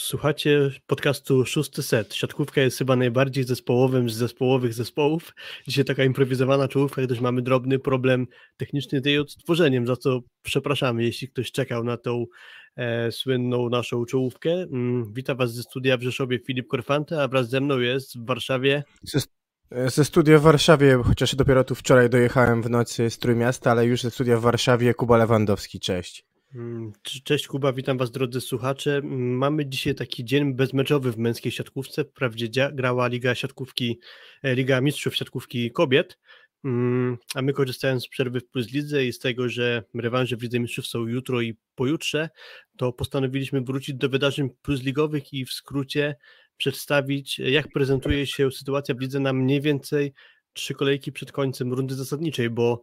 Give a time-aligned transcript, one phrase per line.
[0.00, 2.14] Słuchacie podcastu Szósty Set.
[2.14, 5.34] Siatkówka jest chyba najbardziej zespołowym z zespołowych zespołów.
[5.68, 8.26] Dzisiaj taka improwizowana czołówka, gdyż mamy drobny problem
[8.56, 12.24] techniczny z jej odtworzeniem, za co przepraszamy, jeśli ktoś czekał na tą
[12.76, 14.52] e, słynną naszą czołówkę.
[14.52, 18.26] Mm, witam Was ze studia w Rzeszowie Filip Korfante, a wraz ze mną jest w
[18.26, 18.82] Warszawie...
[19.02, 19.20] Ze,
[19.86, 24.02] ze studia w Warszawie, chociaż dopiero tu wczoraj dojechałem w nocy z Trójmiasta, ale już
[24.02, 26.29] ze studia w Warszawie Kuba Lewandowski, cześć.
[26.54, 26.92] Mm,
[27.24, 28.96] cześć Kuba, witam Was drodzy słuchacze.
[28.96, 32.04] Mm, mamy dzisiaj taki dzień bezmeczowy w męskiej siatkówce.
[32.04, 33.98] Wprawdzie grała Liga Siatkówki,
[34.42, 36.18] e, Liga Mistrzów Siatkówki Kobiet,
[36.64, 40.42] mm, a my korzystając z przerwy w Plus Lidze i z tego, że rewanże w
[40.42, 42.28] Lidze Mistrzów są jutro i pojutrze,
[42.76, 46.16] to postanowiliśmy wrócić do wydarzeń plus ligowych i w skrócie
[46.56, 50.12] przedstawić, jak prezentuje się sytuacja w lidze na mniej więcej
[50.52, 52.82] trzy kolejki przed końcem rundy zasadniczej, bo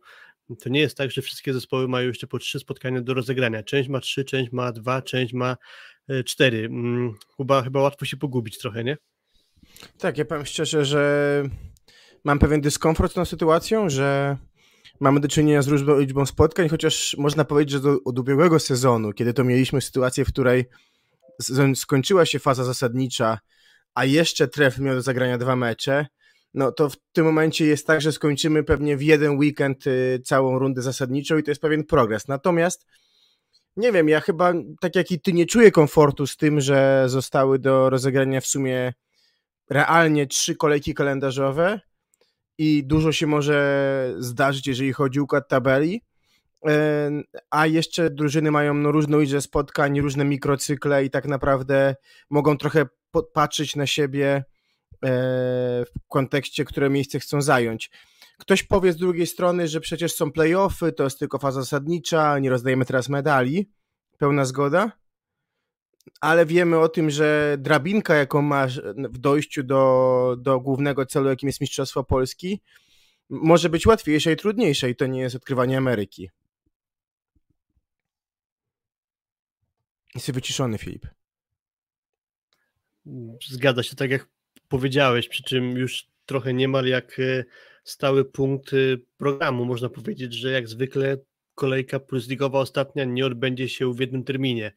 [0.56, 3.64] to nie jest tak, że wszystkie zespoły mają jeszcze po trzy spotkania do rozegrania.
[3.64, 5.58] Część ma trzy, część ma dwa, część ma
[6.08, 6.66] e, cztery.
[6.66, 8.98] Mm, chyba, chyba łatwo się pogubić trochę, nie?
[9.98, 11.44] Tak, ja powiem szczerze, że
[12.24, 14.38] mam pewien dyskomfort z tą sytuacją, że
[15.00, 19.14] mamy do czynienia z różną liczbą spotkań, chociaż można powiedzieć, że do, od ubiegłego sezonu,
[19.14, 20.66] kiedy to mieliśmy sytuację, w której
[21.76, 23.40] skończyła się faza zasadnicza,
[23.94, 26.08] a jeszcze tref miał do zagrania dwa mecze,
[26.58, 30.60] no to w tym momencie jest tak, że skończymy pewnie w jeden weekend y, całą
[30.60, 32.28] rundę zasadniczą i to jest pewien progres.
[32.28, 32.86] Natomiast
[33.76, 37.60] nie wiem, ja chyba tak jak i ty nie czuję komfortu z tym, że zostały
[37.60, 38.94] do rozegrania w sumie
[39.70, 41.80] realnie trzy kolejki kalendarzowe
[42.58, 46.02] i dużo się może zdarzyć, jeżeli chodzi o układ tabeli.
[46.68, 47.12] E,
[47.50, 51.96] a jeszcze drużyny mają no, różną ilość spotkań, różne mikrocykle i tak naprawdę
[52.30, 52.86] mogą trochę
[53.34, 54.44] patrzeć na siebie
[55.02, 57.92] w kontekście, które miejsce chcą zająć.
[58.38, 62.50] Ktoś powie z drugiej strony, że przecież są playoffy, to jest tylko faza zasadnicza, nie
[62.50, 63.70] rozdajemy teraz medali.
[64.18, 64.92] Pełna zgoda?
[66.22, 71.48] Ale wiemy o tym, że drabinka, jaką masz w dojściu do, do głównego celu, jakim
[71.48, 72.62] jest Mistrzostwo Polski,
[73.30, 76.30] może być łatwiejsza i trudniejsza i to nie jest odkrywanie Ameryki.
[80.16, 81.08] Jesteś wyciszony, Filip.
[83.48, 84.28] Zgadza się, tak jak
[84.68, 87.44] powiedziałeś, przy czym już trochę niemal jak e,
[87.84, 88.78] stały punkt e,
[89.18, 91.18] programu, można powiedzieć, że jak zwykle
[91.56, 94.72] kolejka plus ligowa ostatnia nie odbędzie się w jednym terminie.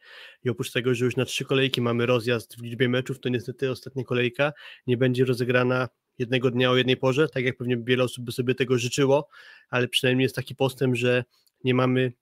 [0.44, 3.70] I oprócz tego, że już na trzy kolejki mamy rozjazd w liczbie meczów, to niestety
[3.70, 4.52] ostatnia kolejka
[4.86, 8.54] nie będzie rozegrana jednego dnia o jednej porze, tak jak pewnie wiele osób by sobie
[8.54, 9.28] tego życzyło,
[9.70, 11.24] ale przynajmniej jest taki postęp, że
[11.64, 12.12] nie mamy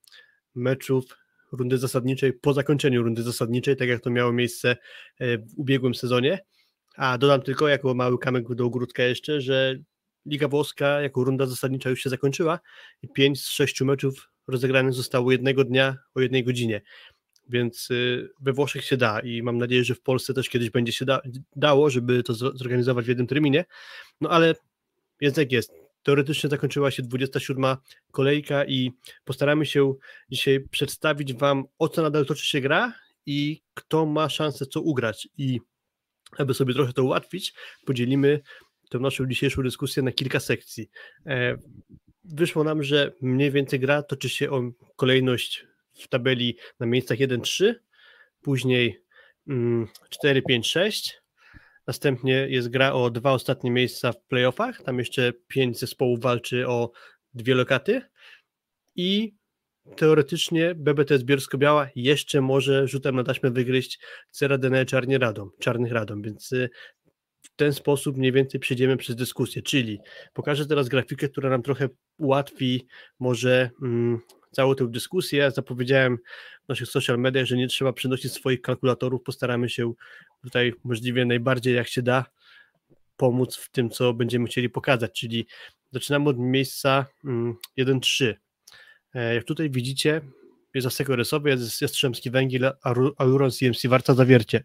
[0.55, 1.05] meczów
[1.51, 4.77] rundy zasadniczej po zakończeniu rundy zasadniczej, tak jak to miało miejsce
[5.19, 6.39] e, w ubiegłym sezonie.
[6.99, 9.75] A dodam tylko jako mały kamek do ogródka jeszcze, że
[10.25, 12.59] Liga Włoska jako runda zasadnicza już się zakończyła
[13.01, 16.81] i pięć z sześciu meczów rozegranych zostało jednego dnia o jednej godzinie.
[17.49, 20.91] Więc y, we Włoszech się da i mam nadzieję, że w Polsce też kiedyś będzie
[20.91, 21.21] się da,
[21.55, 23.65] dało, żeby to zorganizować w jednym terminie.
[24.21, 24.55] No ale
[25.21, 25.71] jest jak jest.
[26.03, 27.75] Teoretycznie zakończyła się 27
[28.11, 28.91] kolejka i
[29.25, 29.93] postaramy się
[30.31, 32.93] dzisiaj przedstawić Wam, o co nadal toczy się gra
[33.25, 35.27] i kto ma szansę co ugrać.
[35.37, 35.59] I
[36.37, 37.53] aby sobie trochę to ułatwić,
[37.85, 38.41] podzielimy
[38.89, 40.89] tę naszą dzisiejszą dyskusję na kilka sekcji.
[41.25, 41.57] E,
[42.23, 44.61] wyszło nam, że mniej więcej gra toczy się o
[44.95, 47.73] kolejność w tabeli na miejscach 1-3,
[48.41, 49.03] później
[49.47, 50.91] 4-5-6, mm,
[51.87, 56.91] następnie jest gra o dwa ostatnie miejsca w playoffach, tam jeszcze pięć zespołów walczy o
[57.33, 58.01] dwie lokaty.
[58.95, 59.38] I
[59.95, 63.99] teoretycznie BBTS Bielsko-Biała jeszcze może rzutem na taśmę wygryźć
[64.31, 66.69] Ceradenę Czarnie Radom, Czarnych Radom, więc y,
[67.41, 69.99] w ten sposób mniej więcej przejdziemy przez dyskusję, czyli
[70.33, 72.87] pokażę teraz grafikę, która nam trochę ułatwi
[73.19, 74.19] może mm,
[74.51, 75.51] całą tę dyskusję.
[75.51, 76.17] Zapowiedziałem
[76.65, 79.93] w naszych social mediach, że nie trzeba przynosić swoich kalkulatorów, postaramy się
[80.43, 82.25] tutaj możliwie najbardziej jak się da
[83.17, 85.47] pomóc w tym, co będziemy chcieli pokazać, czyli
[85.91, 88.33] zaczynamy od miejsca mm, 1-3.
[89.13, 90.21] E, jak tutaj widzicie,
[90.73, 92.71] jest Asseco Rysowy, jest Jastrzębski Węgiel,
[93.17, 94.63] Auron CMC Warta Zawiercie.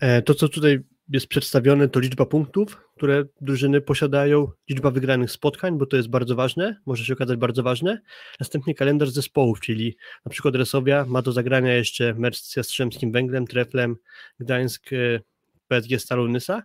[0.00, 5.78] E, to, co tutaj jest przedstawione, to liczba punktów, które drużyny posiadają, liczba wygranych spotkań,
[5.78, 8.00] bo to jest bardzo ważne, może się okazać bardzo ważne.
[8.40, 13.46] Następnie kalendarz zespołów, czyli na przykład Resowia ma do zagrania jeszcze mecz z Jastrzębskim Węglem,
[13.46, 13.96] Treflem,
[14.40, 15.20] Gdańsk, e,
[15.68, 16.62] PSG Stalonysa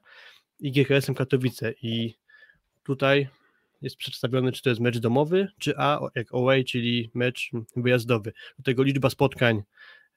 [0.60, 1.74] i GKS-em Katowice.
[1.82, 2.16] I
[2.84, 3.28] tutaj
[3.82, 8.34] jest przedstawiony, czy to jest mecz domowy, czy A jak away, czyli mecz wyjazdowy.
[8.58, 9.64] Do tego liczba spotkań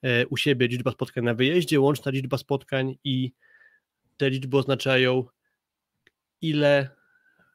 [0.02, 3.32] e, u siebie, liczba spotkań na wyjeździe, łączna liczba spotkań i
[4.16, 5.24] te liczby oznaczają
[6.40, 6.90] ile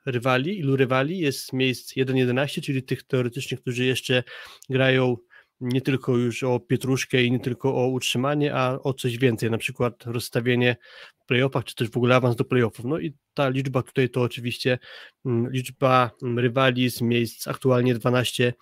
[0.06, 4.24] rywali, ilu rywali jest miejsc 1-11, czyli tych teoretycznie, którzy jeszcze
[4.70, 5.18] grają
[5.62, 9.58] nie tylko już o pietruszkę i nie tylko o utrzymanie, a o coś więcej, na
[9.58, 10.76] przykład rozstawienie
[11.24, 12.86] w playoffach, czy też w ogóle awans do playoffów.
[12.86, 14.80] No i ta liczba tutaj to oczywiście
[15.26, 18.54] mm, liczba mm, rywali z miejsc aktualnie 12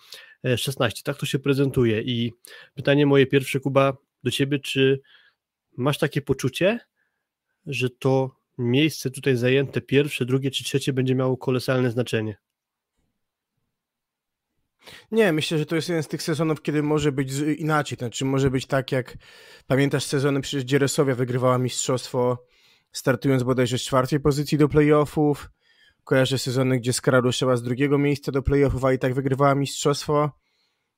[0.57, 1.01] 16.
[1.03, 2.01] Tak to się prezentuje.
[2.01, 2.33] I
[2.73, 5.01] pytanie moje pierwsze, Kuba, do ciebie, czy
[5.77, 6.79] masz takie poczucie,
[7.65, 12.37] że to miejsce tutaj zajęte, pierwsze, drugie czy trzecie, będzie miało kolosalne znaczenie?
[15.11, 17.97] Nie, myślę, że to jest jeden z tych sezonów, kiedy może być inaczej.
[17.97, 19.17] Znaczy, może być tak, jak
[19.67, 22.45] pamiętasz sezony, przecież Dzieresowia wygrywała mistrzostwo,
[22.91, 25.49] startując bodajże z czwartej pozycji do playoffów.
[26.03, 30.31] Kojarzę sezony, gdzie Skara ruszyła z drugiego miejsca do playoffów, a i tak wygrywała mistrzostwo.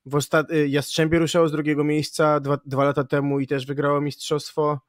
[0.06, 0.50] W ostat...
[0.50, 4.80] Y, Jastrzębie ruszało z drugiego miejsca dwa, dwa lata temu i też wygrało mistrzostwo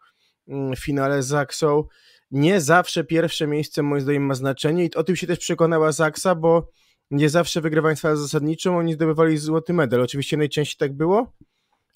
[0.47, 1.83] mm, w finale z Zaksą.
[2.31, 6.35] Nie zawsze pierwsze miejsce moim zdaniem ma znaczenie i o tym się też przekonała Zaksa,
[6.35, 6.69] bo
[7.12, 10.01] nie zawsze wygrywając falę zasadniczą oni zdobywali złoty medal.
[10.01, 11.33] Oczywiście najczęściej tak było,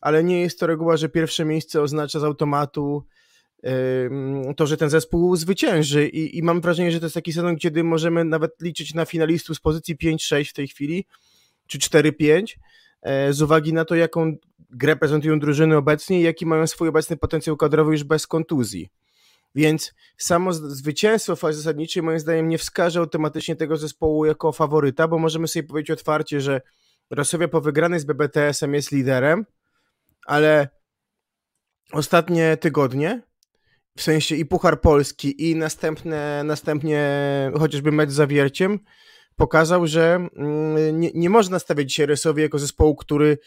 [0.02, 3.06] ale nie jest to reguła, że pierwsze miejsce oznacza z automatu
[4.58, 7.84] to, że ten zespół zwycięży I, i mam wrażenie, że to jest taki sezon, kiedy
[7.84, 11.06] możemy nawet liczyć na finalistów z pozycji 5-6 w tej chwili,
[11.68, 12.58] czy 4-5,
[13.02, 14.36] e, z uwagi na to, jaką
[14.70, 18.90] grę prezentują drużyny obecnie i jaki mają swój obecny potencjał kadrowy już bez kontuzji.
[19.56, 25.08] Więc samo zwycięstwo w fazie zasadniczej moim zdaniem nie wskaże automatycznie tego zespołu jako faworyta,
[25.08, 26.62] bo możemy sobie powiedzieć otwarcie, że
[27.10, 29.46] Rosowia po wygranej z BBTS-em jest liderem,
[30.26, 30.70] ale
[31.92, 33.22] ostatnie tygodnie
[33.98, 37.12] w sensie i Puchar Polski i następne, następnie
[37.60, 38.80] chociażby mecz z Zawierciem
[39.36, 43.38] pokazał, że mm, nie, nie można stawiać dzisiaj Rysowi jako zespołu, który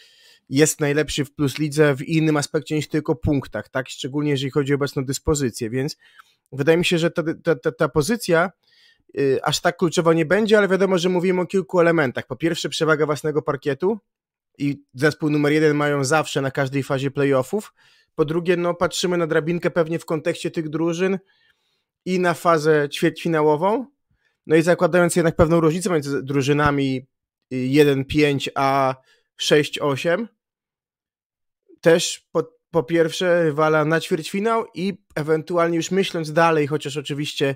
[0.49, 3.89] jest najlepszy w plus lidze w innym aspekcie niż tylko punktach, tak?
[3.89, 5.97] Szczególnie jeżeli chodzi o obecną dyspozycję, więc
[6.51, 8.51] wydaje mi się, że ta, ta, ta, ta pozycja
[9.19, 12.27] y, aż tak kluczowa nie będzie, ale wiadomo, że mówimy o kilku elementach.
[12.27, 13.99] Po pierwsze przewaga własnego parkietu
[14.57, 17.73] i zespół numer jeden mają zawsze na każdej fazie playoffów,
[18.15, 21.19] po drugie, no, patrzymy na drabinkę pewnie w kontekście tych drużyn
[22.05, 23.85] i na fazę ćwierćfinałową.
[24.47, 27.07] No i zakładając jednak pewną różnicę między drużynami
[27.51, 28.95] 1-5 a
[29.41, 30.27] 6-8,
[31.85, 37.55] też po, po pierwsze rywala na ćwierćfinał i ewentualnie już myśląc dalej, chociaż oczywiście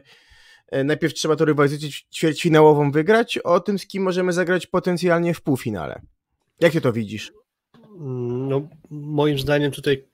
[0.67, 5.41] e, najpierw trzeba to rywalizację ćwierćfinałową wygrać, o tym z kim możemy zagrać potencjalnie w
[5.41, 6.01] półfinale.
[6.59, 7.31] Jak ty to widzisz?
[8.49, 10.07] No, moim zdaniem tutaj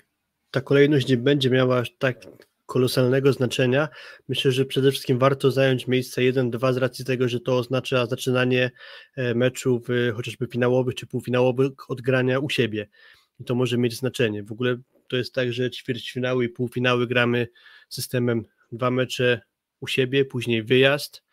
[0.52, 2.18] ta kolejność nie będzie miała tak
[2.66, 3.90] kolosalnego znaczenia.
[4.28, 8.72] Myślę, że przede wszystkim warto zająć miejsce 1-2 z racji tego, że to oznacza zaczynanie
[9.16, 12.88] e, meczów chociażby finałowych czy półfinałowych od grania u siebie.
[13.40, 14.44] I to może mieć znaczenie.
[14.44, 14.78] W ogóle
[15.08, 17.48] to jest tak, że ćwierćfinały i półfinały gramy
[17.90, 19.42] systemem dwa mecze
[19.80, 21.24] u siebie, później wyjazd,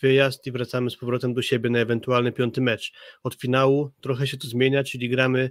[0.00, 2.92] wyjazd i wracamy z powrotem do siebie na ewentualny piąty mecz.
[3.22, 5.50] Od finału trochę się to zmienia, czyli gramy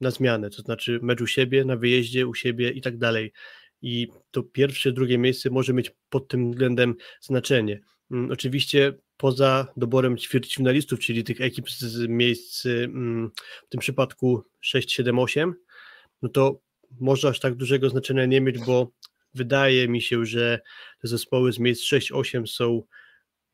[0.00, 3.32] na zmianę, to znaczy mecz u siebie, na wyjeździe u siebie i tak dalej.
[3.82, 7.80] I to pierwsze, drugie miejsce może mieć pod tym względem znaczenie.
[8.10, 13.30] Mm, oczywiście poza doborem ćwierćfinalistów, czyli tych ekip z miejsc mm,
[13.66, 15.54] w tym przypadku 6, 7, 8,
[16.22, 16.60] no to
[17.00, 18.92] może aż tak dużego znaczenia nie mieć, bo
[19.34, 20.60] wydaje mi się, że
[21.00, 22.82] te zespoły z miejsc 6, 8 są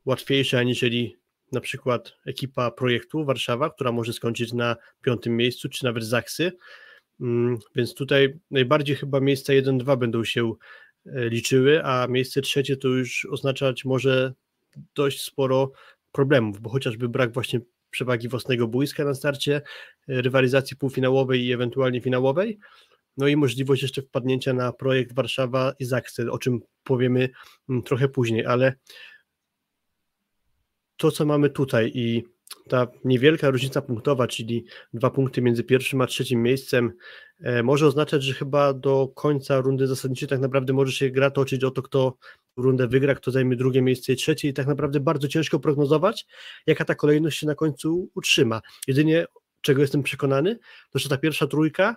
[0.05, 1.17] łatwiejsze aniżeli
[1.53, 6.53] na przykład ekipa projektu Warszawa, która może skończyć na piątym miejscu, czy nawet Zaksy,
[7.21, 10.53] mm, więc tutaj najbardziej chyba miejsca 1-2 będą się
[11.07, 14.35] e, liczyły, a miejsce trzecie to już oznaczać może
[14.95, 15.73] dość sporo
[16.13, 22.01] problemów, bo chociażby brak właśnie przewagi własnego boiska na starcie, e, rywalizacji półfinałowej i ewentualnie
[22.01, 22.59] finałowej,
[23.17, 27.29] no i możliwość jeszcze wpadnięcia na projekt Warszawa i Zaksy, o czym powiemy
[27.69, 28.75] mm, trochę później, ale
[30.97, 32.25] to, co mamy tutaj i
[32.69, 36.93] ta niewielka różnica punktowa, czyli dwa punkty między pierwszym a trzecim miejscem,
[37.41, 41.65] e, może oznaczać, że chyba do końca rundy zasadniczej tak naprawdę może się gra toczyć
[41.65, 42.17] o to, kto
[42.57, 46.27] rundę wygra, kto zajmie drugie miejsce i trzecie i tak naprawdę bardzo ciężko prognozować,
[46.67, 48.61] jaka ta kolejność się na końcu utrzyma.
[48.89, 49.27] Jedynie,
[49.61, 50.59] czego jestem przekonany,
[50.91, 51.97] to że ta pierwsza trójka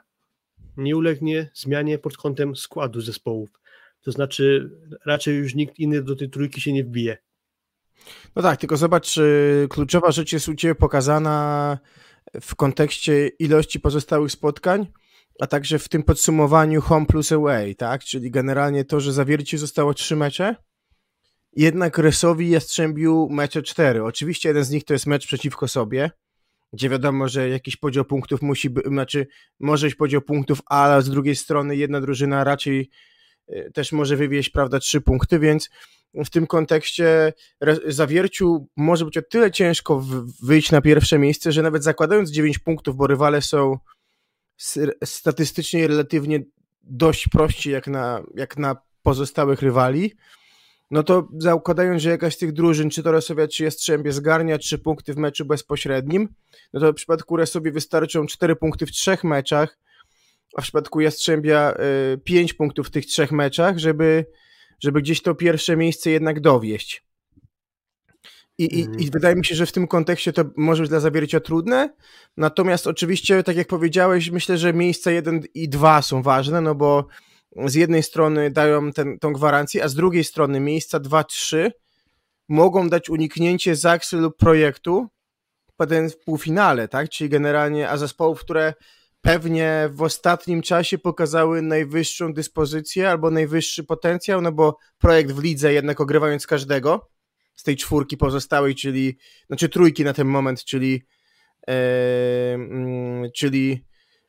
[0.78, 3.50] nie ulegnie zmianie pod kątem składu zespołów.
[4.02, 4.72] To znaczy
[5.06, 7.18] raczej już nikt inny do tej trójki się nie wbije.
[8.36, 9.20] No tak, tylko zobacz,
[9.70, 11.78] kluczowa rzecz jest u Ciebie pokazana
[12.42, 14.88] w kontekście ilości pozostałych spotkań,
[15.42, 18.04] a także w tym podsumowaniu home plus away, tak?
[18.04, 20.56] Czyli generalnie to, że zawiercie zostało trzy mecze,
[21.54, 24.04] jednak Resowi Jastrzębiu mecze cztery.
[24.04, 26.12] Oczywiście jeden z nich to jest mecz przeciwko sobie,
[26.74, 29.28] gdzie wiadomo, że jakiś podział punktów musi być, znaczy
[29.60, 32.88] może być podział punktów, ale z drugiej strony jedna drużyna raczej y,
[33.74, 35.70] też może wywieźć, prawda, trzy punkty, więc
[36.14, 37.34] w tym kontekście
[37.88, 40.04] zawierciu może być o tyle ciężko
[40.44, 43.78] wyjść na pierwsze miejsce, że nawet zakładając 9 punktów, bo rywale są
[45.04, 46.40] statystycznie relatywnie
[46.84, 50.14] dość prości jak na, jak na pozostałych rywali,
[50.92, 54.80] no to zakładając, że jakaś z tych drużyn, czy to Resowia, czy Jastrzębie zgarnia trzy
[54.80, 56.30] punkty w meczu bezpośrednim,
[56.74, 59.78] no to w przypadku Resowi wystarczą cztery punkty w trzech meczach,
[60.58, 61.74] a w przypadku Jastrzębia
[62.14, 64.26] y, pięć punktów w tych trzech meczach, żeby,
[64.80, 67.04] żeby gdzieś to pierwsze miejsce jednak dowieść.
[68.58, 69.10] I, i, I mhm.
[69.12, 71.94] wydaje mi się, że w tym kontekście to może być dla zawiercia trudne.
[72.38, 77.08] Natomiast oczywiście, tak jak powiedziałeś, myślę, że miejsca 1 i 2 są ważne, no bo
[77.66, 81.72] z jednej strony dają ten, tą gwarancję, a z drugiej strony miejsca 2-3
[82.50, 85.08] mogą dać uniknięcie zaksy lub projektu
[85.78, 87.10] potem w półfinale, tak?
[87.10, 88.74] Czyli generalnie, a zespołów, które
[89.22, 95.74] pewnie w ostatnim czasie pokazały najwyższą dyspozycję albo najwyższy potencjał, no bo projekt w lidze
[95.74, 97.10] jednak ogrywając każdego
[97.56, 101.06] z tej czwórki pozostałej, czyli, znaczy trójki na ten moment, czyli
[101.68, 101.74] e,
[102.54, 103.86] mm, czyli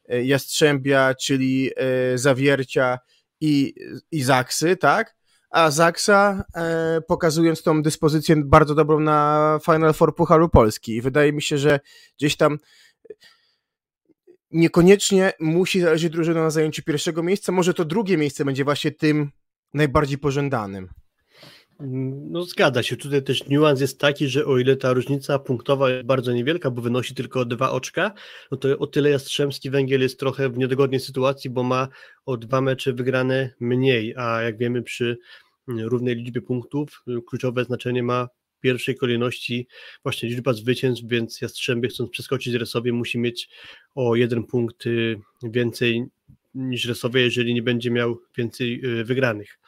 [0.08, 2.98] e, Jastrzębia, czyli e, Zawiercia
[3.40, 3.74] i,
[4.10, 5.18] i Zaksy, tak?
[5.50, 11.02] A Zaksa e, pokazując tą dyspozycję bardzo dobrą na Final Four Pucharu Polski.
[11.02, 11.80] Wydaje mi się, że
[12.18, 12.58] gdzieś tam
[14.50, 17.52] niekoniecznie musi zależeć drużyna na zajęciu pierwszego miejsca.
[17.52, 19.30] Może to drugie miejsce będzie właśnie tym
[19.74, 20.88] najbardziej pożądanym.
[22.30, 22.96] No zgadza się.
[22.96, 26.82] Tutaj też niuans jest taki, że o ile ta różnica punktowa jest bardzo niewielka, bo
[26.82, 28.12] wynosi tylko dwa oczka,
[28.50, 31.88] no to o tyle Jastrzębski Węgiel jest trochę w niedogodnej sytuacji, bo ma
[32.26, 35.18] o dwa mecze wygrane mniej, a jak wiemy przy
[35.68, 38.28] równej liczbie punktów kluczowe znaczenie ma
[38.60, 39.66] pierwszej kolejności
[40.02, 43.48] właśnie liczba zwycięstw, więc Jastrzębie chcąc przeskoczyć Resowie musi mieć
[43.94, 46.06] o jeden punkt y, więcej
[46.54, 49.58] niż Resowie, jeżeli nie będzie miał więcej y, wygranych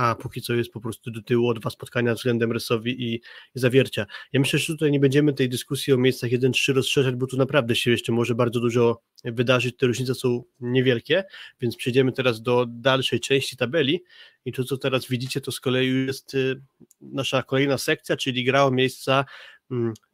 [0.00, 3.20] a póki co jest po prostu do tyłu o dwa spotkania względem Resowi i, i
[3.54, 4.06] Zawiercia.
[4.32, 7.76] Ja myślę, że tutaj nie będziemy tej dyskusji o miejscach 1-3 rozszerzać, bo tu naprawdę
[7.76, 11.24] się jeszcze może bardzo dużo wydarzyć, te różnice są niewielkie,
[11.60, 14.02] więc przejdziemy teraz do dalszej części tabeli
[14.44, 16.60] i to, co teraz widzicie, to z kolei jest y,
[17.00, 19.24] nasza kolejna sekcja, czyli gra o miejsca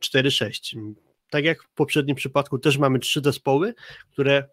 [0.05, 0.77] 4-6.
[0.77, 0.95] Mm,
[1.31, 3.75] tak jak w poprzednim przypadku też mamy trzy zespoły,
[4.11, 4.49] które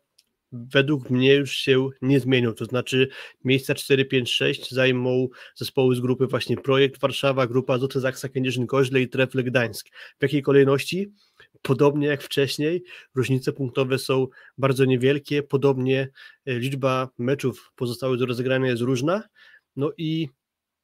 [0.53, 3.07] według mnie już się nie zmienią, to znaczy
[3.43, 9.01] miejsca 4, 5, 6 zajmą zespoły z grupy właśnie Projekt Warszawa, grupa Azoty Zaksa Kędzierzyn-Koźle
[9.01, 9.89] i Trefle Gdańsk.
[10.19, 11.13] W jakiej kolejności?
[11.61, 12.83] Podobnie jak wcześniej,
[13.15, 16.09] różnice punktowe są bardzo niewielkie, podobnie
[16.45, 19.23] e, liczba meczów pozostałych do rozegrania jest różna,
[19.75, 20.29] no i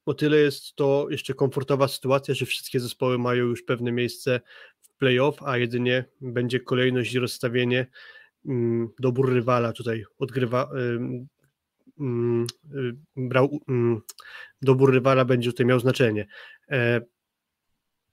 [0.06, 4.42] o tyle jest to jeszcze komfortowa sytuacja, że wszystkie zespoły mają już pewne miejsce
[4.82, 7.88] w playoff, a jedynie będzie kolejność i rozstawienie
[9.00, 10.70] dobór rywala tutaj odgrywa,
[12.00, 14.02] mm, y, brał, mm,
[14.62, 16.28] dobór rywala będzie tutaj miał znaczenie.
[16.72, 17.02] E,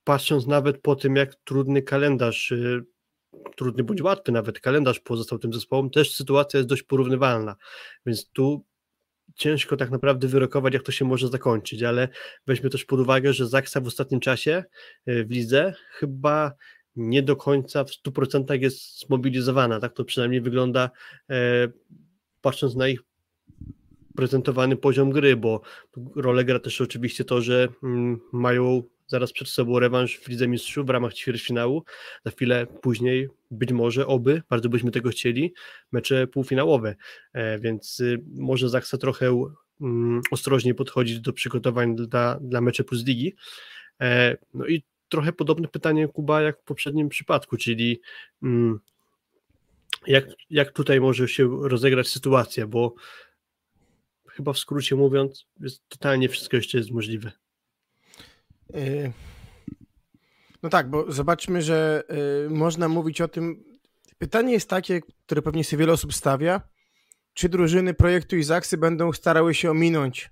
[0.04, 2.84] patrząc nawet po tym, jak trudny kalendarz, y,
[3.56, 7.56] trudny bądź łatwy nawet kalendarz pozostał tym zespołom, też sytuacja jest dość porównywalna,
[8.06, 8.64] więc tu
[9.34, 12.08] ciężko tak naprawdę wyrokować, jak to się może zakończyć, ale
[12.46, 14.64] weźmy też pod uwagę, że Zaksa w ostatnim czasie
[15.08, 16.52] y, w lidze chyba
[16.96, 19.80] nie do końca w 100% jest zmobilizowana.
[19.80, 20.90] Tak to przynajmniej wygląda,
[21.30, 21.68] e,
[22.40, 23.00] patrząc na ich
[24.16, 25.60] prezentowany poziom gry, bo
[26.16, 30.86] rolę gra też oczywiście to, że mm, mają zaraz przed sobą rewanż w Lidze Mistrzów
[30.86, 31.84] w ramach ćwierćfinału.
[32.24, 35.54] Za chwilę później, być może oby, bardzo byśmy tego chcieli,
[35.92, 36.96] mecze półfinałowe,
[37.32, 39.46] e, więc y, może Zaksa trochę
[39.80, 43.34] mm, ostrożniej podchodzić do przygotowań dla, dla mecze plus ligi.
[44.00, 48.00] E, no i trochę podobne pytanie, Kuba, jak w poprzednim przypadku, czyli
[48.42, 48.80] mm,
[50.06, 52.94] jak, jak tutaj może się rozegrać sytuacja, bo
[54.28, 57.32] chyba w skrócie mówiąc, jest totalnie wszystko jeszcze jest możliwe.
[58.74, 59.12] Y,
[60.62, 62.04] no tak, bo zobaczmy, że
[62.46, 63.64] y, można mówić o tym.
[64.18, 66.60] Pytanie jest takie, które pewnie sobie wiele osób stawia.
[67.34, 70.30] Czy drużyny projektu Izaksy będą starały się ominąć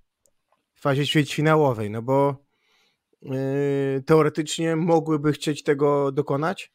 [0.74, 1.90] w fazie ćwierćfinałowej?
[1.90, 2.43] No bo
[4.06, 6.72] teoretycznie mogłyby chcieć tego dokonać,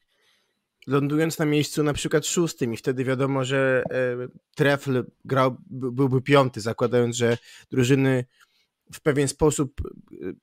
[0.88, 6.62] lądując na miejscu na przykład szóstym i wtedy wiadomo, że yy, Trefl grał, byłby piąty,
[6.62, 7.38] zakładając, że
[7.72, 8.26] drużyny
[8.94, 10.36] w pewien sposób, yy,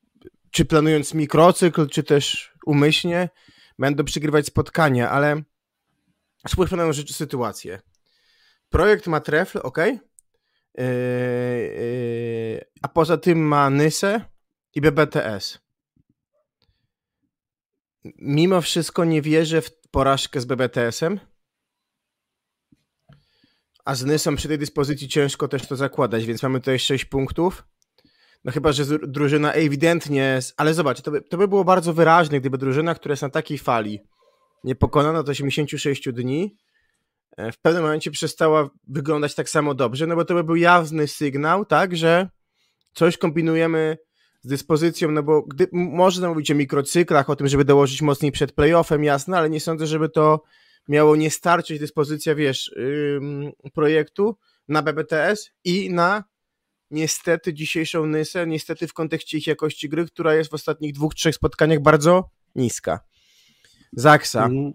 [0.50, 3.28] czy planując mikrocykl, czy też umyślnie,
[3.78, 5.42] będą przygrywać spotkania, ale
[6.48, 7.80] spójrzmy na rzeczy sytuację.
[8.68, 9.78] Projekt ma Trefl, ok,
[12.82, 14.20] a poza tym ma Nysę
[14.74, 15.65] i BBTS
[18.18, 21.20] mimo wszystko nie wierzę w porażkę z BBTS-em.
[23.84, 27.64] A z Nysą przy tej dyspozycji ciężko też to zakładać, więc mamy tutaj 6 punktów.
[28.44, 32.58] No chyba, że drużyna ewidentnie, ale zobacz, to by, to by było bardzo wyraźne, gdyby
[32.58, 34.00] drużyna, która jest na takiej fali,
[34.64, 36.56] nie pokonana od 86 dni,
[37.36, 41.08] e, w pewnym momencie przestała wyglądać tak samo dobrze, no bo to by był jawny
[41.08, 42.28] sygnał, tak, że
[42.94, 43.98] coś kombinujemy
[44.46, 48.52] z dyspozycją, no bo gdy, można mówić o mikrocyklach, o tym, żeby dołożyć mocniej przed
[48.52, 50.42] playoffem, jasne, ale nie sądzę, żeby to
[50.88, 54.36] miało nie starczyć dyspozycja, wiesz, yy, projektu
[54.68, 56.24] na BBTS i na
[56.90, 61.34] niestety dzisiejszą Nysę, niestety w kontekście ich jakości gry, która jest w ostatnich dwóch, trzech
[61.34, 63.00] spotkaniach bardzo niska.
[63.92, 64.72] Zaksa, mm.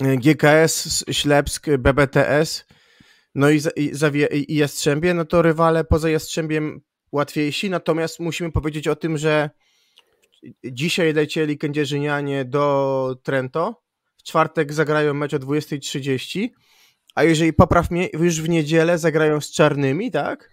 [0.00, 2.66] GKS, Ślepsk, BBTS,
[3.34, 6.80] no i, i, i Jastrzębie, no to rywale poza Jastrzębiem
[7.16, 9.50] łatwiejsi, natomiast musimy powiedzieć o tym, że
[10.64, 13.82] dzisiaj lecieli kędzierzynianie do Trento,
[14.16, 16.48] w czwartek zagrają mecz o 20.30,
[17.14, 20.50] a jeżeli popraw mnie, już w niedzielę zagrają z czarnymi, tak?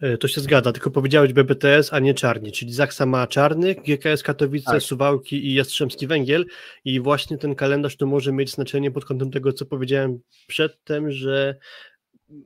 [0.00, 4.22] E, to się zgadza, tylko powiedziałeś BBTS, a nie czarni, czyli Zaksa ma czarnych, GKS
[4.22, 4.82] Katowice, tak.
[4.82, 6.46] Suwałki i Jastrzębski Węgiel
[6.84, 11.58] i właśnie ten kalendarz to może mieć znaczenie pod kątem tego, co powiedziałem przedtem, że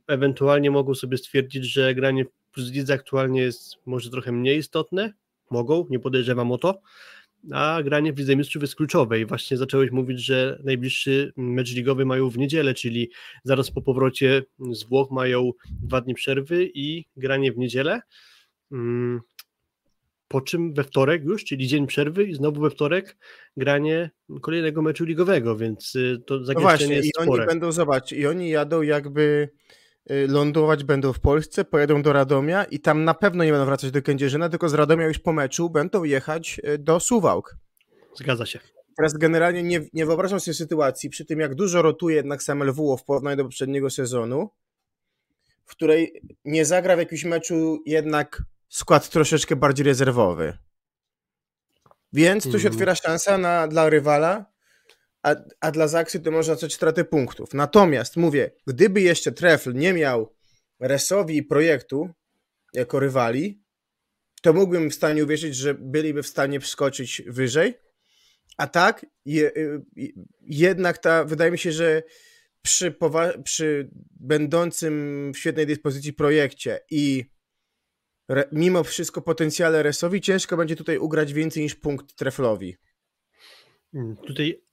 [0.07, 5.13] ewentualnie mogą sobie stwierdzić, że granie plus lidze aktualnie jest może trochę mniej istotne,
[5.51, 6.81] mogą, nie podejrzewam o to,
[7.51, 12.05] a granie w Lidze Mistrzów jest kluczowe i właśnie zacząłeś mówić, że najbliższy mecz ligowy
[12.05, 13.09] mają w niedzielę, czyli
[13.43, 18.01] zaraz po powrocie z Włoch mają dwa dni przerwy i granie w niedzielę,
[18.71, 19.21] mm,
[20.27, 23.17] po czym we wtorek już, czyli dzień przerwy i znowu we wtorek
[23.57, 24.09] granie
[24.41, 27.43] kolejnego meczu ligowego, więc y, to zagęszczenie no właśnie, jest i spore.
[27.43, 29.49] oni będą, zobacz, i oni jadą jakby
[30.09, 34.01] lądować będą w Polsce, pojadą do Radomia i tam na pewno nie będą wracać do
[34.01, 37.57] Kędzierzyna, tylko z Radomia już po meczu będą jechać y, do Suwałk.
[38.15, 38.59] Zgadza się.
[38.97, 42.97] Teraz generalnie nie, nie wyobrażam sobie sytuacji, przy tym jak dużo rotuje jednak sam LWO
[42.97, 44.49] w porównaniu do poprzedniego sezonu,
[45.65, 50.57] w której nie zagra w jakimś meczu jednak skład troszeczkę bardziej rezerwowy.
[52.13, 52.73] Więc tu się mhm.
[52.73, 54.45] otwiera szansa na, dla rywala,
[55.25, 57.53] a, a dla Zaksy to można coś straty punktów.
[57.53, 60.35] Natomiast mówię, gdyby jeszcze Trefl nie miał
[60.79, 62.09] Resowi i projektu
[62.73, 63.63] jako rywali,
[64.41, 67.73] to mógłbym w stanie uwierzyć, że byliby w stanie wskoczyć wyżej.
[68.57, 69.81] A tak, je, y,
[70.41, 72.03] jednak ta, wydaje mi się, że
[72.61, 72.95] przy,
[73.43, 77.25] przy będącym w świetnej dyspozycji projekcie i
[78.29, 82.77] re, mimo wszystko potencjale Resowi, ciężko będzie tutaj ugrać więcej niż punkt Treflowi.
[83.91, 84.64] Hmm, tutaj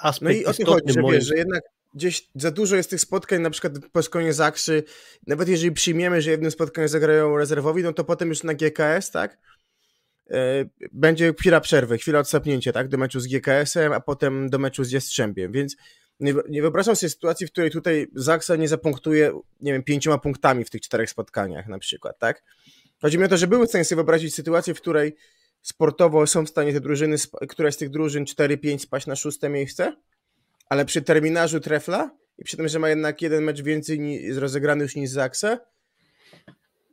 [0.00, 1.62] aspekt No i o tym chodzi, że, wiesz, że jednak
[1.94, 4.82] gdzieś za dużo jest tych spotkań, na przykład po skonie Zaksy,
[5.26, 9.38] nawet jeżeli przyjmiemy, że jednym spotkaniu zagrają rezerwowi, no to potem już na GKS, tak,
[10.30, 14.84] e, będzie chwila przerwy, chwila odsapnięcia, tak, do meczu z GKS-em, a potem do meczu
[14.84, 15.76] z Jastrzębiem, więc
[16.20, 20.64] nie, nie wyobrażam sobie sytuacji, w której tutaj Zaksa nie zapunktuje, nie wiem, pięcioma punktami
[20.64, 22.42] w tych czterech spotkaniach na przykład, tak?
[23.00, 25.16] Chodzi mi o to, że były w stanie sobie wyobrazić sytuację, w której
[25.62, 27.16] sportowo są w stanie te drużyny,
[27.48, 29.96] któraś z tych drużyn 4-5 spaść na szóste miejsce,
[30.68, 34.96] ale przy terminarzu trefla i przy tym, że ma jednak jeden mecz więcej rozegrany już
[34.96, 35.58] niż Zaksa,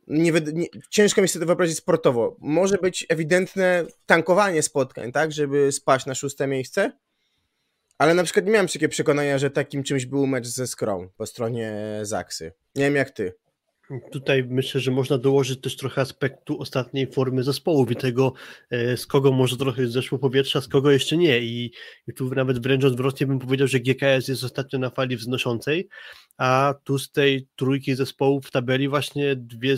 [0.08, 2.36] nie, nie, ciężko mi sobie to wyobrazić sportowo.
[2.40, 6.92] Może być ewidentne tankowanie spotkań, tak, żeby spaść na szóste miejsce,
[7.98, 11.26] ale na przykład nie miałem takie przekonania, że takim czymś był mecz ze Skrą po
[11.26, 12.52] stronie Zaksy.
[12.74, 13.34] Nie wiem jak ty.
[14.12, 18.32] Tutaj myślę, że można dołożyć też trochę aspektu ostatniej formy zespołów i tego,
[18.70, 21.40] e, z kogo może trochę zeszło powietrza, z kogo jeszcze nie.
[21.40, 21.72] I,
[22.06, 25.88] I, tu nawet wręcz odwrotnie bym powiedział, że GKS jest ostatnio na fali wznoszącej,
[26.38, 29.76] a tu z tej trójki zespołów w tabeli właśnie dwie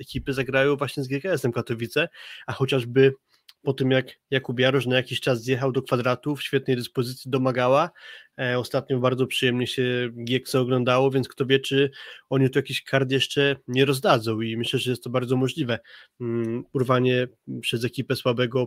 [0.00, 2.08] ekipy zagrają właśnie z GKS-em Katowice,
[2.46, 3.12] a chociażby
[3.64, 7.90] po tym jak Jakub Jarosz na jakiś czas zjechał do kwadratu w świetnej dyspozycji domagała.
[8.40, 11.90] E, ostatnio bardzo przyjemnie się Giekse oglądało, więc kto wie, czy
[12.30, 15.78] oni tu jakiś kart jeszcze nie rozdadzą i myślę, że jest to bardzo możliwe.
[16.20, 17.28] Mm, urwanie
[17.60, 18.66] przez ekipę słabego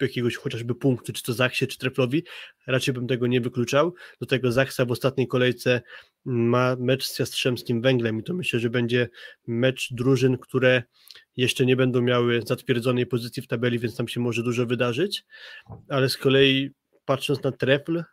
[0.00, 2.22] jakiegoś chociażby punktu, czy to Zachsie, czy Treflowi,
[2.66, 3.94] raczej bym tego nie wykluczał.
[4.20, 5.80] Do tego Zachsa w ostatniej kolejce
[6.24, 9.08] ma mecz z Jastrzębskim Węglem i to myślę, że będzie
[9.46, 10.82] mecz drużyn, które
[11.36, 15.24] jeszcze nie będą miały zatwierdzonej pozycji w tabeli, więc tam się może dużo wydarzyć,
[15.88, 16.70] ale z kolei
[17.04, 18.04] patrząc na Trefl,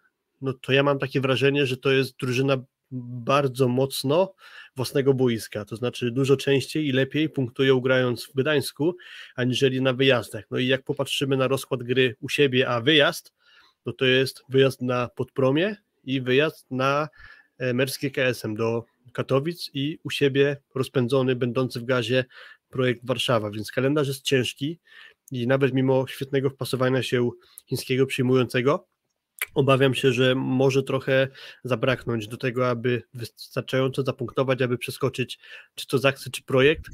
[0.42, 2.58] no to ja mam takie wrażenie, że to jest drużyna
[2.92, 4.34] bardzo mocno
[4.76, 8.96] własnego boiska, to znaczy dużo częściej i lepiej punktują grając w Gdańsku,
[9.36, 10.44] aniżeli na wyjazdach.
[10.52, 13.34] No i jak popatrzymy na rozkład gry u siebie, a wyjazd,
[13.86, 17.10] no to jest wyjazd na Podpromie i wyjazd na
[17.58, 22.26] e, Merskie KSM do Katowic i u siebie rozpędzony, będący w gazie
[22.70, 24.80] projekt Warszawa, więc kalendarz jest ciężki
[25.32, 27.30] i nawet mimo świetnego wpasowania się
[27.66, 28.88] chińskiego przyjmującego,
[29.54, 31.28] obawiam się, że może trochę
[31.64, 35.40] zabraknąć do tego, aby wystarczająco zapunktować, aby przeskoczyć
[35.76, 36.86] czy to zakcje, czy projekt.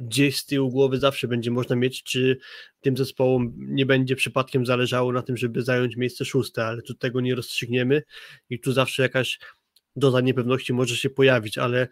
[0.00, 2.38] Gdzieś z tyłu głowy zawsze będzie można mieć, czy
[2.80, 7.20] tym zespołom nie będzie przypadkiem zależało na tym, żeby zająć miejsce szóste, ale tu tego
[7.20, 8.02] nie rozstrzygniemy
[8.50, 9.38] i tu zawsze jakaś
[9.96, 11.88] doza niepewności może się pojawić, ale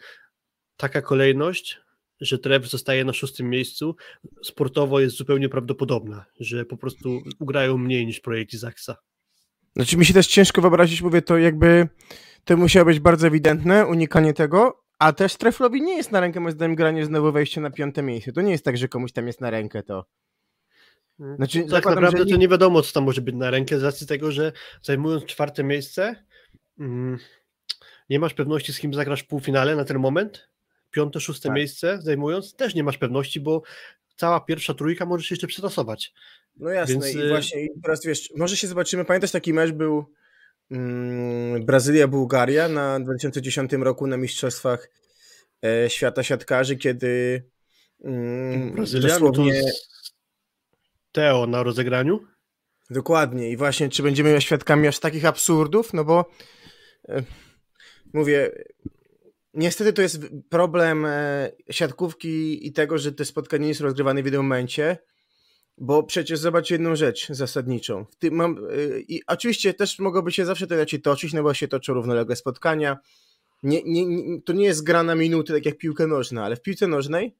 [0.76, 1.80] taka kolejność,
[2.20, 3.96] że Trev zostaje na szóstym miejscu,
[4.42, 8.96] sportowo jest zupełnie prawdopodobna, że po prostu ugrają mniej niż projekt Izaksa.
[9.76, 11.88] Znaczy mi się też ciężko wyobrazić, mówię, to jakby
[12.44, 16.52] to musiało być bardzo ewidentne, unikanie tego, a też Treflowi nie jest na rękę, moim
[16.52, 18.32] zdaniem, granie znowu wejście na piąte miejsce.
[18.32, 20.06] To nie jest tak, że komuś tam jest na rękę to.
[21.18, 21.36] Hmm.
[21.36, 22.32] Znaczy, tak zakładam, naprawdę nie...
[22.32, 25.64] to nie wiadomo, co tam może być na rękę, z racji tego, że zajmując czwarte
[25.64, 26.24] miejsce,
[26.78, 27.18] mm,
[28.10, 30.48] nie masz pewności, z kim zagrasz w półfinale na ten moment.
[30.90, 31.56] Piąte, szóste tak.
[31.56, 33.62] miejsce zajmując, też nie masz pewności, bo
[34.16, 36.12] cała pierwsza trójka może się jeszcze przetasować.
[36.56, 37.14] No jasne, Więc...
[37.14, 39.04] i y, właśnie i teraz wiesz, może się zobaczymy.
[39.04, 40.04] Pamiętasz taki mecz był
[40.70, 44.90] mm, Brazylia-Bułgaria na 2010 roku na Mistrzostwach
[45.64, 47.42] e, Świata Siatkarzy, kiedy
[48.04, 49.62] mm, Brazylia dosłownie...
[51.12, 52.20] Teo na rozegraniu?
[52.90, 56.30] Dokładnie i właśnie czy będziemy świadkami aż takich absurdów, no bo
[57.08, 57.22] e,
[58.12, 58.50] mówię,
[59.54, 64.24] niestety to jest problem e, siatkówki i tego, że te spotkania nie są rozgrywane w
[64.24, 64.98] jednym momencie,
[65.78, 68.04] bo przecież zobacz jedną rzecz zasadniczą.
[68.04, 71.54] W tym mam, e, I oczywiście też mogłoby się zawsze to inaczej toczyć, no bo
[71.54, 72.98] się toczą równolegle spotkania.
[73.62, 76.62] Nie, nie, nie, to nie jest gra na minuty, tak jak piłka nożna, ale w
[76.62, 77.36] piłce nożnej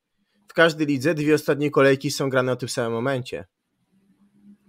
[0.49, 3.45] w każdej lidze dwie ostatnie kolejki są grane o tym samym momencie.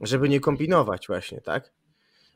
[0.01, 1.77] Żeby nie kombinować właśnie, tak?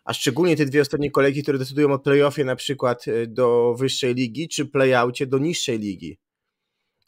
[0.04, 4.16] a szczególnie te dwie ostatnie kolejki, które decydują o playoffie na przykład e, do wyższej
[4.16, 6.20] ligi, czy playoutie do niższej ligi.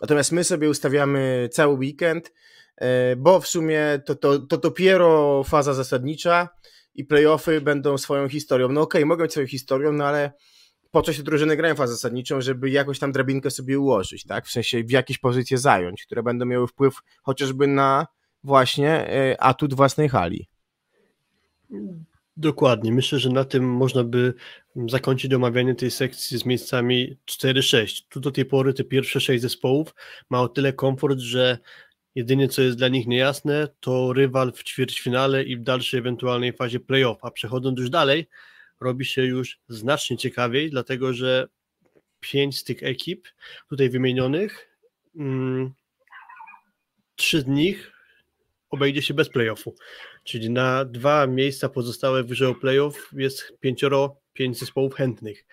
[0.01, 2.31] Natomiast my sobie ustawiamy cały weekend,
[3.17, 6.49] bo w sumie to, to, to dopiero faza zasadnicza
[6.95, 8.69] i playoffy będą swoją historią.
[8.69, 10.31] No okej, okay, mogą być swoją historią, no ale
[10.93, 14.45] po co się drużyny grają fazę zasadniczą, żeby jakoś tam drabinkę sobie ułożyć, tak?
[14.45, 18.07] W sensie w jakieś pozycje zająć, które będą miały wpływ chociażby na
[18.43, 20.47] właśnie e, atut własnej hali.
[22.37, 22.91] Dokładnie.
[22.91, 24.33] Myślę, że na tym można by
[24.89, 28.01] zakończyć omawianie tej sekcji z miejscami 4-6.
[28.09, 29.95] Tu do tej pory te pierwsze sześć zespołów
[30.29, 31.57] ma o tyle komfort, że
[32.15, 36.79] jedynie co jest dla nich niejasne, to rywal w ćwierćfinale i w dalszej ewentualnej fazie
[36.79, 37.17] playoff.
[37.21, 38.29] A przechodząc już dalej,
[38.81, 41.47] robi się już znacznie ciekawiej, dlatego że
[42.19, 43.27] pięć z tych ekip
[43.69, 44.77] tutaj wymienionych,
[45.15, 45.73] mm,
[47.15, 47.91] trzy z nich
[48.69, 49.75] obejdzie się bez playoffu.
[50.23, 55.45] Czyli na dwa miejsca pozostałe wyżej playoff jest pięcioro, pięć zespołów chętnych.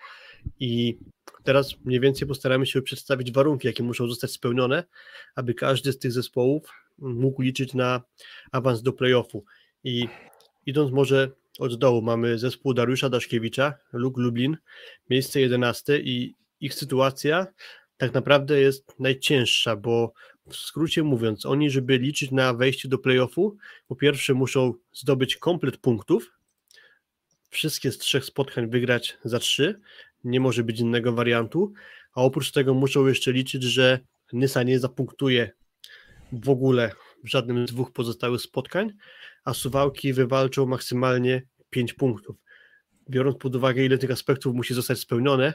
[0.59, 0.97] I
[1.43, 4.83] teraz mniej więcej postaramy się przedstawić warunki, jakie muszą zostać spełnione,
[5.35, 8.01] aby każdy z tych zespołów mógł liczyć na
[8.51, 9.45] awans do playoffu.
[9.83, 10.07] I
[10.65, 14.57] idąc może od dołu, mamy zespół Dariusza Daszkiewicza, Luk Lublin,
[15.09, 17.47] miejsce 11 i ich sytuacja
[18.01, 20.13] tak naprawdę jest najcięższa, bo
[20.49, 25.77] w skrócie mówiąc, oni, żeby liczyć na wejście do playoffu, po pierwsze muszą zdobyć komplet
[25.77, 26.31] punktów,
[27.51, 29.79] wszystkie z trzech spotkań wygrać za trzy,
[30.23, 31.73] nie może być innego wariantu,
[32.13, 33.99] a oprócz tego muszą jeszcze liczyć, że
[34.33, 35.51] Nysa nie zapunktuje
[36.31, 36.91] w ogóle
[37.23, 38.93] w żadnym z dwóch pozostałych spotkań,
[39.45, 42.35] a Suwałki wywalczą maksymalnie 5 punktów.
[43.09, 45.53] Biorąc pod uwagę, ile tych aspektów musi zostać spełnione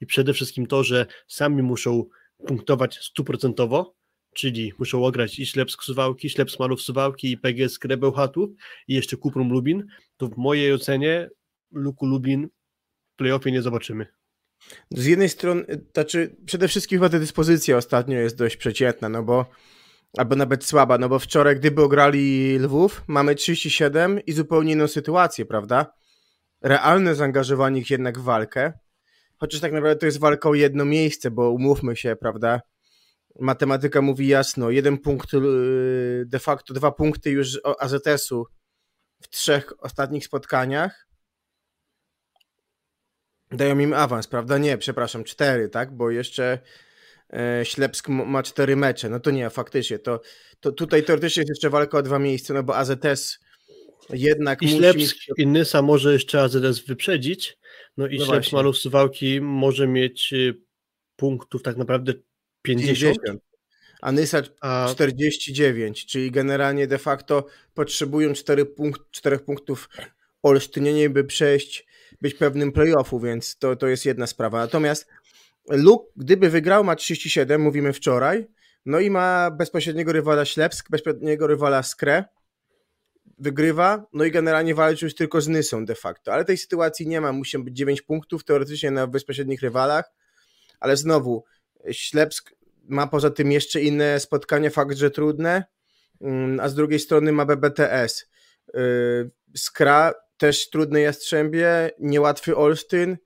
[0.00, 2.04] i przede wszystkim to, że sami muszą
[2.46, 3.94] punktować stuprocentowo,
[4.34, 8.50] czyli muszą ograć i Ślepsk Suwałki, Ślep Smalów Suwałki i PGS Krebeł Chatów
[8.88, 11.28] i jeszcze Kuprum Lubin, to w mojej ocenie
[11.72, 12.48] Luku Lubin
[13.12, 14.06] w playoffie nie zobaczymy.
[14.90, 15.64] Z jednej strony,
[15.94, 19.46] znaczy przede wszystkim chyba ta dyspozycja ostatnio jest dość przeciętna, no bo
[20.18, 25.46] albo nawet słaba, no bo wczoraj gdyby ograli Lwów, mamy 37 i zupełnie inną sytuację,
[25.46, 25.92] prawda?
[26.62, 28.72] Realne zaangażowanie ich jednak w walkę,
[29.36, 32.60] chociaż tak naprawdę to jest walka o jedno miejsce, bo umówmy się, prawda?
[33.38, 38.46] Matematyka mówi jasno, jeden punkt, y, de facto dwa punkty już AZS-u
[39.22, 41.10] w trzech ostatnich spotkaniach
[43.52, 44.58] dają im awans, prawda?
[44.58, 45.96] Nie, przepraszam, cztery, tak?
[45.96, 46.58] Bo jeszcze
[47.32, 49.08] e, Ślepsk ma cztery mecze.
[49.08, 49.98] No to nie, faktycznie.
[49.98, 50.20] To,
[50.60, 53.38] to tutaj teoretycznie jest jeszcze walka o dwa miejsca, no bo AZS
[54.10, 54.78] jednak I musi...
[54.78, 57.58] Ślepsk i Nysa może jeszcze AZS wyprzedzić,
[57.96, 60.54] no i no Ślepsk Malów Suwałki może mieć y,
[61.16, 62.12] punktów tak naprawdę
[62.62, 62.98] 50?
[62.98, 63.40] 50.
[64.02, 64.88] A Nysa A...
[64.92, 69.88] 49, czyli generalnie de facto potrzebują 4, punkt, 4 punktów
[70.42, 71.86] Olsztynienie, by przejść,
[72.20, 74.58] być pewnym playoffu, więc to, to jest jedna sprawa.
[74.58, 75.06] Natomiast
[75.68, 78.46] Luk, gdyby wygrał, ma 37, mówimy wczoraj,
[78.86, 82.24] no i ma bezpośredniego rywala Ślepsk, bezpośredniego rywala Skre,
[83.38, 87.20] wygrywa, no i generalnie walczy już tylko z Nysą de facto, ale tej sytuacji nie
[87.20, 90.12] ma, musi być 9 punktów teoretycznie na bezpośrednich rywalach,
[90.80, 91.44] ale znowu
[91.90, 95.64] Ślepsk ma poza tym jeszcze inne spotkania, fakt, że trudne,
[96.20, 98.26] mm, a z drugiej strony ma BBTS.
[98.76, 103.16] Y, Skra też trudne Jastrzębie, niełatwy Olsztyn,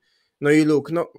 [0.41, 1.13] No i Luke, no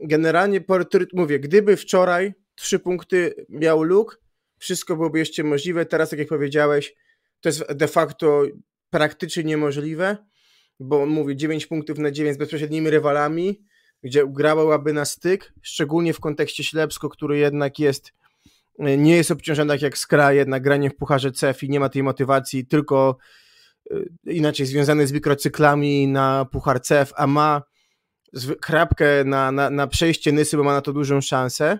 [0.00, 0.64] generalnie
[1.12, 4.16] mówię, gdyby wczoraj trzy punkty miał Luke,
[4.58, 5.86] wszystko byłoby jeszcze możliwe.
[5.86, 6.94] Teraz, tak jak powiedziałeś,
[7.40, 8.42] to jest de facto
[8.90, 10.16] praktycznie niemożliwe,
[10.80, 13.64] bo on mówi 9 punktów na 9 z bezpośrednimi rywalami,
[14.02, 18.12] gdzie grałaby na styk, szczególnie w kontekście Ślepsko, który jednak jest
[18.78, 22.02] nie jest obciążony tak jak Skra, jednak granie w Pucharze CEF i nie ma tej
[22.02, 23.16] motywacji, tylko
[23.92, 27.62] y, inaczej związany z mikrocyklami na Puchar CEF, a ma
[28.60, 31.78] krapkę na, na, na przejście Nysy, bo ma na to dużą szansę,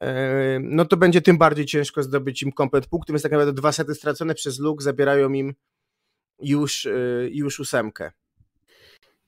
[0.00, 3.72] e, no to będzie tym bardziej ciężko zdobyć im komplet punktów, więc tak naprawdę dwa
[3.72, 5.54] sety stracone przez Luk zabierają im
[6.40, 6.88] już,
[7.30, 8.12] już ósemkę.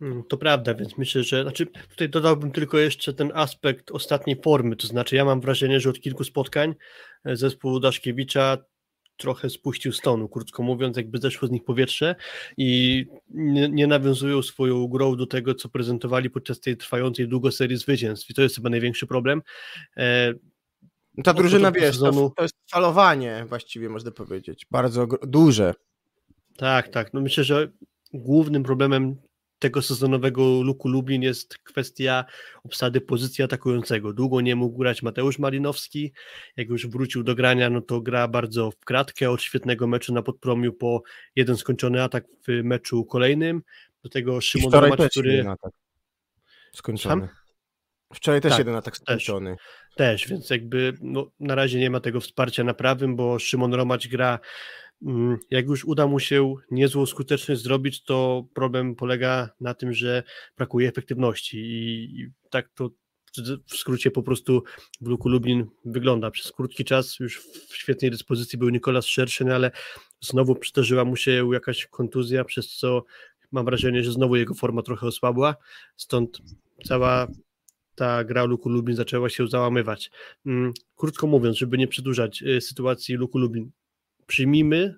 [0.00, 4.76] Mm, to prawda, więc myślę, że znaczy tutaj dodałbym tylko jeszcze ten aspekt ostatniej formy,
[4.76, 6.74] to znaczy ja mam wrażenie, że od kilku spotkań
[7.24, 8.58] e, zespół Daszkiewicza
[9.16, 12.14] trochę spuścił stonu, krótko mówiąc, jakby zeszło z nich powietrze
[12.56, 17.76] i nie, nie nawiązują swoją grą do tego, co prezentowali podczas tej trwającej długo serii
[17.76, 19.42] zwycięstw i to jest chyba największy problem.
[19.96, 20.34] E,
[21.24, 22.32] Ta drużyna, wiesz, sezonu...
[22.36, 25.74] to, jest falowanie właściwie można powiedzieć, bardzo duże.
[26.56, 27.72] Tak, tak, no myślę, że
[28.12, 29.16] głównym problemem
[29.58, 32.24] tego sezonowego Luku Lublin jest kwestia
[32.64, 34.12] obsady pozycji atakującego.
[34.12, 36.12] Długo nie mógł grać Mateusz Malinowski,
[36.56, 40.22] jak już wrócił do grania, no to gra bardzo w kratkę, od świetnego meczu na
[40.22, 41.02] podpromiu po
[41.36, 43.62] jeden skończony atak w meczu kolejnym,
[44.02, 45.44] do tego Szymon Romacz, który...
[46.74, 47.26] Skończony.
[47.26, 47.46] Sam?
[48.14, 49.56] Wczoraj też tak, jeden atak skończony.
[49.96, 53.74] Też, też więc jakby no, na razie nie ma tego wsparcia na prawym, bo Szymon
[53.74, 54.38] Romacz gra
[55.50, 60.22] jak już uda mu się niezłą skuteczność zrobić, to problem polega na tym, że
[60.56, 62.90] brakuje efektywności i, tak to
[63.66, 64.62] w skrócie po prostu
[65.00, 66.30] w Luku Lublin wygląda.
[66.30, 69.70] Przez krótki czas już w świetnej dyspozycji był Nikolas Szerszyn, ale
[70.20, 73.04] znowu przydarzyła mu się jakaś kontuzja, przez co
[73.52, 75.56] mam wrażenie, że znowu jego forma trochę osłabła,
[75.96, 76.38] stąd
[76.84, 77.26] cała
[77.94, 80.10] ta gra Luku Lublin zaczęła się załamywać.
[80.46, 83.70] Mm, krótko mówiąc, żeby nie przedłużać y, sytuacji Luku Lublin,
[84.26, 84.94] przyjmijmy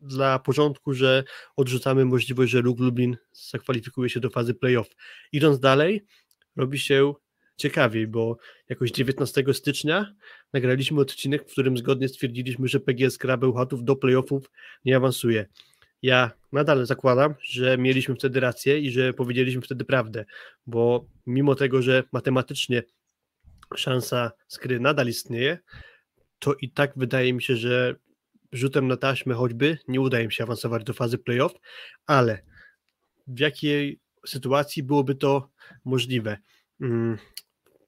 [0.00, 1.24] dla porządku, że
[1.56, 4.88] odrzucamy możliwość, że Luke Lublin zakwalifikuje się do fazy playoff.
[5.32, 6.06] Idąc dalej,
[6.56, 7.14] robi się
[7.56, 8.36] ciekawiej, bo
[8.68, 10.14] jakoś 19 stycznia
[10.52, 14.50] nagraliśmy odcinek, w którym zgodnie stwierdziliśmy, że PGS Gra Bełchatów do playoffów
[14.84, 15.46] nie awansuje.
[16.02, 20.24] Ja nadal zakładam, że mieliśmy wtedy rację i że powiedzieliśmy wtedy prawdę,
[20.66, 22.82] bo mimo tego, że matematycznie
[23.76, 25.58] szansa skry nadal istnieje,
[26.38, 27.96] to i tak wydaje mi się, że
[28.52, 31.52] rzutem na taśmę choćby nie uda im się awansować do fazy playoff,
[32.06, 32.42] ale
[33.26, 35.48] w jakiej sytuacji byłoby to
[35.84, 36.38] możliwe?
[36.80, 37.18] Mm,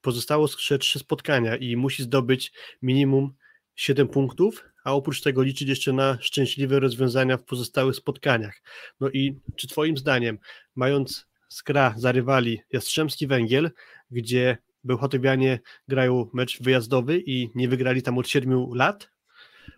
[0.01, 0.49] pozostało
[0.81, 3.33] trzy spotkania i musi zdobyć minimum
[3.75, 8.63] 7 punktów, a oprócz tego liczyć jeszcze na szczęśliwe rozwiązania w pozostałych spotkaniach.
[9.01, 10.39] No i czy Twoim zdaniem,
[10.75, 13.71] mając skra za rywali Jastrzębski Węgiel,
[14.11, 19.11] gdzie Bełchatowianie grają mecz wyjazdowy i nie wygrali tam od 7 lat,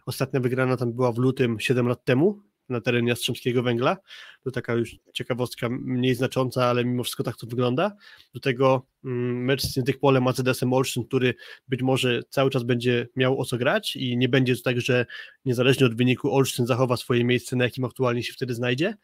[0.06, 3.96] Ostatnia wygrana tam była w lutym 7 lat temu na terenie Jastrzębskiego Węgla.
[4.42, 7.92] To taka już ciekawostka mniej znacząca, ale mimo wszystko tak to wygląda.
[8.34, 11.34] Do tego mm, mecz z tych polem Mercedesem Olsztyn, który
[11.68, 15.06] być może cały czas będzie miał o co grać i nie będzie to tak, że
[15.44, 18.94] niezależnie od wyniku Olsztyn zachowa swoje miejsce, na jakim aktualnie się wtedy znajdzie.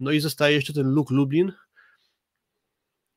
[0.00, 1.52] No i zostaje jeszcze ten Luke Lublin,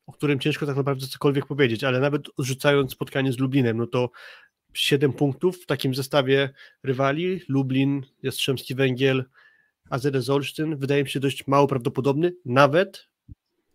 [0.06, 4.10] o którym ciężko tak naprawdę cokolwiek powiedzieć, ale nawet odrzucając spotkanie z Lublinem, no to
[4.74, 6.50] 7 punktów w takim zestawie
[6.82, 9.24] rywali, Lublin, Jastrzębski Węgiel,
[9.90, 13.08] AZS Olsztyn, wydaje mi się dość mało prawdopodobny, nawet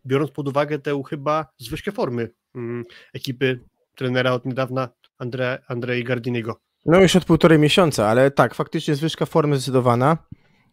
[0.05, 3.59] biorąc pod uwagę tę chyba zwyżkę formy mm, ekipy
[3.95, 6.59] trenera od niedawna Andre, Andrei Gardiniego.
[6.85, 10.17] No już od półtorej miesiąca, ale tak, faktycznie zwyżka formy zdecydowana.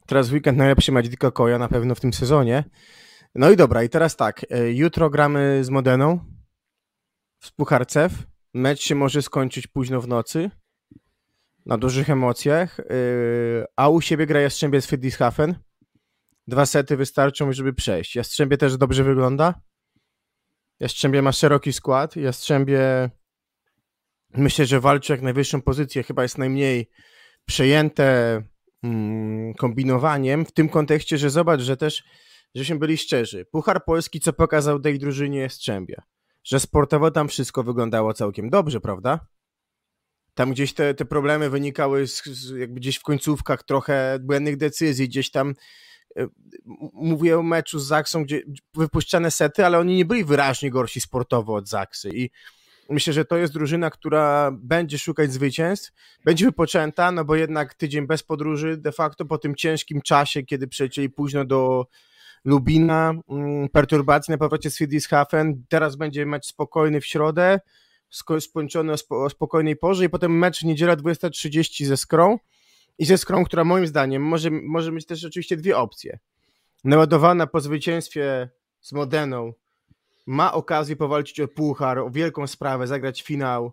[0.06, 2.64] Teraz weekend najlepszy mecz Dika Koja na pewno w tym sezonie.
[3.34, 6.18] No i dobra, i teraz tak, e, jutro gramy z Modeną
[7.40, 8.12] w Pucharcew.
[8.56, 10.50] Mecz się może skończyć późno w nocy,
[11.66, 15.54] na dużych emocjach, yy, a u siebie gra Jastrzębie z Friedrichshafen.
[16.46, 18.16] Dwa sety wystarczą, żeby przejść.
[18.16, 19.54] Jastrzębie też dobrze wygląda.
[20.80, 22.16] Jastrzębie ma szeroki skład.
[22.16, 23.10] Jastrzębie
[24.34, 26.02] myślę, że walczy jak najwyższą pozycję.
[26.02, 26.90] Chyba jest najmniej
[27.44, 28.42] przejęte
[28.82, 32.04] mm, kombinowaniem w tym kontekście, że zobacz, że też,
[32.54, 33.44] żeśmy byli szczerzy.
[33.44, 36.02] Puchar Polski, co pokazał tej drużynie Jastrzębia?
[36.46, 39.26] Że sportowo tam wszystko wyglądało całkiem dobrze, prawda?
[40.34, 45.08] Tam gdzieś te, te problemy wynikały z, z jakby gdzieś w końcówkach trochę błędnych decyzji,
[45.08, 45.54] gdzieś tam
[46.16, 46.26] e,
[46.92, 48.42] mówię o meczu z Zaksą, gdzie
[48.74, 52.30] wypuszczane sety, ale oni nie byli wyraźnie gorsi sportowo od Zaksy i
[52.90, 55.92] myślę, że to jest drużyna, która będzie szukać zwycięstw,
[56.24, 60.68] będzie wypoczęta, no bo jednak tydzień bez podróży de facto po tym ciężkim czasie, kiedy
[60.68, 61.86] przylecieli późno do,
[62.46, 67.60] Lubina, mm, perturbacji na powrocie z Friedrichshafen, teraz będzie mecz spokojny w środę,
[68.40, 72.38] skończony o, spokojnej porze i potem mecz niedziela 20.30 ze Skrą
[72.98, 76.18] i ze Skrą, która moim zdaniem może, może mieć też oczywiście dwie opcje.
[76.84, 78.48] Naładowana po zwycięstwie
[78.80, 79.52] z Modeną
[80.26, 83.72] ma okazję powalczyć o puchar, o wielką sprawę, zagrać finał,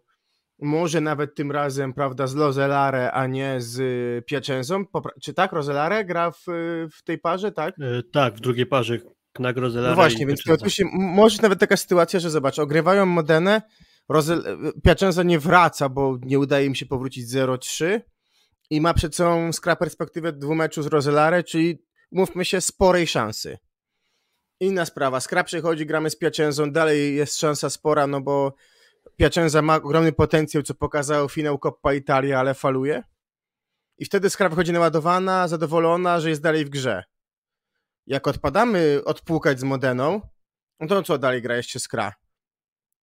[0.60, 4.86] może nawet tym razem, prawda, z Lozelare, a nie z Piacenzą.
[5.22, 6.46] Czy tak, Rozelare gra w,
[6.94, 7.76] w tej parze, tak?
[7.80, 8.98] E, tak, w drugiej parze
[9.34, 9.89] Knak Rozelare.
[9.89, 13.62] No właśnie, więc oczywiście może nawet taka sytuacja, że zobacz, ogrywają Modenę,
[14.10, 14.44] Rozel...
[14.84, 18.00] Piacenza nie wraca, bo nie udaje im się powrócić 0-3
[18.70, 23.58] i ma przed sobą skra perspektywę dwumeczu z Rozelare, czyli mówmy się, sporej szansy.
[24.60, 28.54] Inna sprawa, Skra przechodzi, gramy z Piacenzą, dalej jest szansa spora, no bo
[29.24, 33.04] Piacenza ma ogromny potencjał, co pokazał finał Coppa Italia, ale faluje.
[33.98, 37.04] I wtedy Skra wychodzi naładowana, zadowolona, że jest dalej w grze.
[38.08, 40.22] Jak odpadamy odpłukać z Modeną,
[40.80, 42.14] no to co dalej gra jeszcze Skra?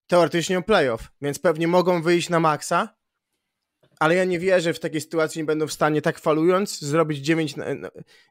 [0.07, 2.97] Teoretycznie o playoff, więc pewnie mogą wyjść na maksa,
[4.01, 7.57] ale ja nie wierzę w takiej sytuacji, nie będą w stanie tak falując zrobić 9
[7.57, 7.67] na,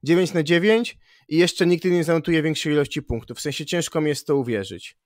[0.04, 0.98] 9 na 9
[1.28, 3.38] i jeszcze nikt nie zanotuje większej ilości punktów.
[3.38, 4.98] W sensie ciężko mi jest to uwierzyć.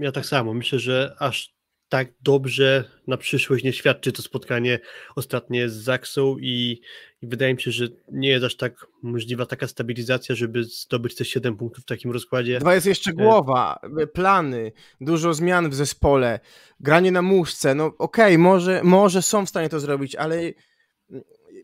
[0.00, 0.54] Ja tak samo.
[0.54, 1.54] Myślę, że aż
[1.94, 4.78] tak dobrze na przyszłość nie świadczy to spotkanie
[5.16, 6.80] ostatnie z Zaksą i,
[7.22, 11.24] i, wydaje mi się, że nie jest aż tak możliwa taka stabilizacja, żeby zdobyć te
[11.24, 12.58] 7 punktów w takim rozkładzie.
[12.58, 13.78] Dwa jest jeszcze głowa,
[14.14, 16.40] plany, dużo zmian w zespole,
[16.80, 20.52] granie na muszce, no okej, okay, może, może są w stanie to zrobić, ale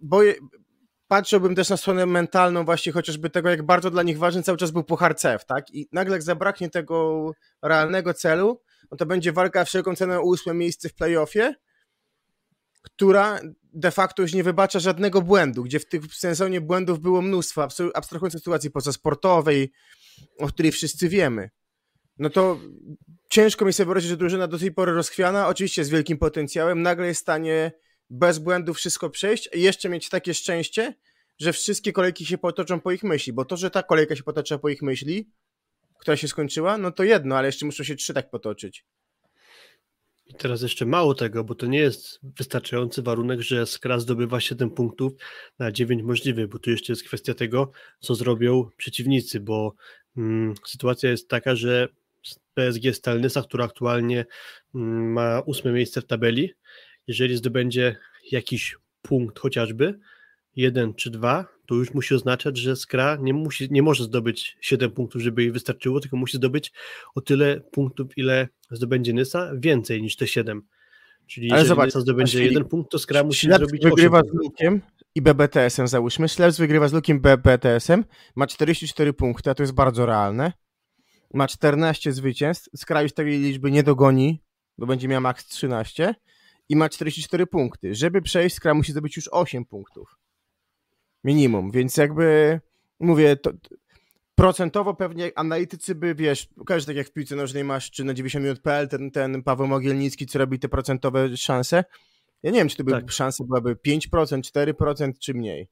[0.03, 0.35] boję,
[1.09, 4.71] patrzyłbym też na stronę mentalną właśnie chociażby tego, jak bardzo dla nich ważny cały czas
[4.71, 5.71] był Puchar CEF, tak?
[5.71, 7.31] I nagle jak zabraknie tego
[7.63, 8.61] realnego celu,
[8.91, 11.55] no to będzie walka wszelką cenę o ósme miejsce w playoffie,
[12.83, 13.41] która
[13.73, 18.35] de facto już nie wybacza żadnego błędu, gdzie w tym sezonie błędów było mnóstwo, abstrahując
[18.35, 19.73] od sytuacji pozasportowej,
[20.39, 21.51] o której wszyscy wiemy.
[22.19, 22.61] No to
[23.29, 27.07] ciężko mi sobie wyobrazić, że drużyna do tej pory rozchwiana, oczywiście z wielkim potencjałem, nagle
[27.07, 27.73] jest w stanie
[28.11, 30.95] bez błędów wszystko przejść i jeszcze mieć takie szczęście,
[31.39, 34.59] że wszystkie kolejki się potoczą po ich myśli, bo to, że ta kolejka się potocza
[34.59, 35.31] po ich myśli,
[36.01, 38.85] która się skończyła, no to jedno, ale jeszcze muszą się trzy tak potoczyć.
[40.27, 44.71] I teraz jeszcze mało tego, bo to nie jest wystarczający warunek, że Skra zdobywa 7
[44.71, 45.13] punktów
[45.59, 49.75] na 9 możliwych, bo tu jeszcze jest kwestia tego, co zrobią przeciwnicy, bo
[50.17, 51.89] mm, sytuacja jest taka, że
[52.55, 54.27] PSG Stalnysa, która aktualnie
[54.75, 56.55] mm, ma ósme miejsce w tabeli,
[57.07, 57.97] jeżeli zdobędzie
[58.33, 59.99] jakiś punkt chociażby,
[60.57, 64.91] jeden czy dwa, to już musi oznaczać, że Skra nie, musi, nie może zdobyć 7
[64.91, 66.73] punktów, żeby jej wystarczyło, tylko musi zdobyć
[67.15, 70.63] o tyle punktów, ile zdobędzie Nysa, więcej niż te 7.
[71.27, 74.81] Czyli Ale zobacz, Nysa zdobędzie jeden punkt, to Skra musi zrobić wygrywa z Lukiem
[75.15, 76.29] i BBTS-em załóżmy.
[76.29, 78.05] Śleps wygrywa z Lukiem BBTS-em,
[78.37, 80.53] ma 44 punkty, a to jest bardzo realne.
[81.35, 84.43] Ma 14 zwycięstw, Skra już tej liczby nie dogoni,
[84.79, 86.15] bo będzie miał maks 13
[86.69, 87.95] i ma 44 punkty.
[87.95, 90.20] Żeby przejść, Skra musi zdobyć już 8 punktów.
[91.25, 92.61] Minimum, więc jakby
[93.01, 93.51] mówię, to,
[94.35, 98.43] procentowo pewnie analitycy by, wiesz, każdy tak jak w piłce nożnej masz, czy na 90
[98.43, 101.85] minut.pl, ten, ten Paweł Mogielnicki, co robi te procentowe szanse.
[102.43, 103.11] Ja nie wiem, czy to by tak.
[103.11, 105.69] szanse byłaby 5%, 4% czy mniej.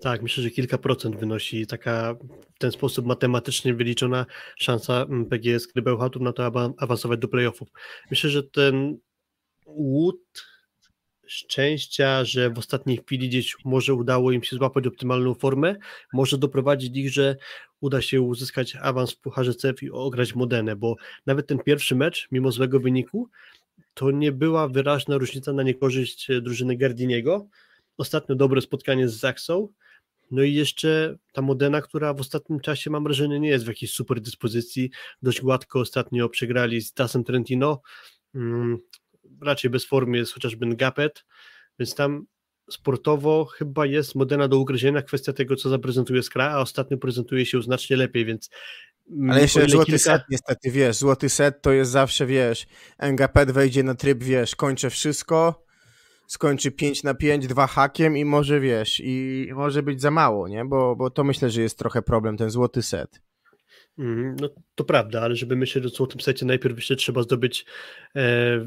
[0.00, 2.14] Tak, myślę, że kilka procent wynosi taka
[2.54, 7.68] w ten sposób matematycznie wyliczona szansa mm, PGS Grybełchatów na to, aby awansować do playoffów.
[8.10, 8.98] Myślę, że ten
[9.66, 10.46] łód
[11.30, 15.76] szczęścia, że w ostatniej chwili gdzieś może udało im się złapać optymalną formę,
[16.12, 17.36] może doprowadzić ich, że
[17.80, 22.28] uda się uzyskać awans w Pucharze CEF i ograć Modenę, bo nawet ten pierwszy mecz,
[22.32, 23.28] mimo złego wyniku,
[23.94, 27.46] to nie była wyraźna różnica na niekorzyść drużyny Gardiniego.
[27.96, 29.68] Ostatnio dobre spotkanie z Zaksą,
[30.30, 33.92] no i jeszcze ta Modena, która w ostatnim czasie mam wrażenie nie jest w jakiejś
[33.92, 34.90] super dyspozycji,
[35.22, 37.80] dość gładko ostatnio przegrali z Tasem Trentino,
[38.34, 38.78] mm,
[39.42, 41.24] raczej bez formy jest chociażby Ngapet,
[41.78, 42.26] więc tam
[42.70, 47.62] sportowo chyba jest Modena do ugryzienia kwestia tego, co zaprezentuje Skra, a ostatnio prezentuje się
[47.62, 48.50] znacznie lepiej, więc
[49.28, 49.98] ale jeszcze złoty kilka...
[49.98, 52.66] set niestety, wiesz, złoty set to jest zawsze, wiesz,
[53.12, 55.64] Ngapet wejdzie na tryb, wiesz, kończę wszystko,
[56.26, 60.64] skończy 5 na 5, dwa hakiem i może, wiesz, i może być za mało, nie,
[60.64, 63.20] bo, bo to myślę, że jest trochę problem, ten złoty set.
[63.98, 67.66] Mm, no to prawda, ale żeby myśleć o złotym secie, najpierw jeszcze trzeba zdobyć
[68.16, 68.60] e,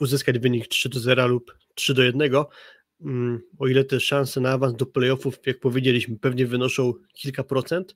[0.00, 2.30] uzyskać wynik 3 do 0 lub 3 do 1,
[3.00, 7.94] mm, o ile te szanse na awans do playoffów, jak powiedzieliśmy, pewnie wynoszą kilka procent,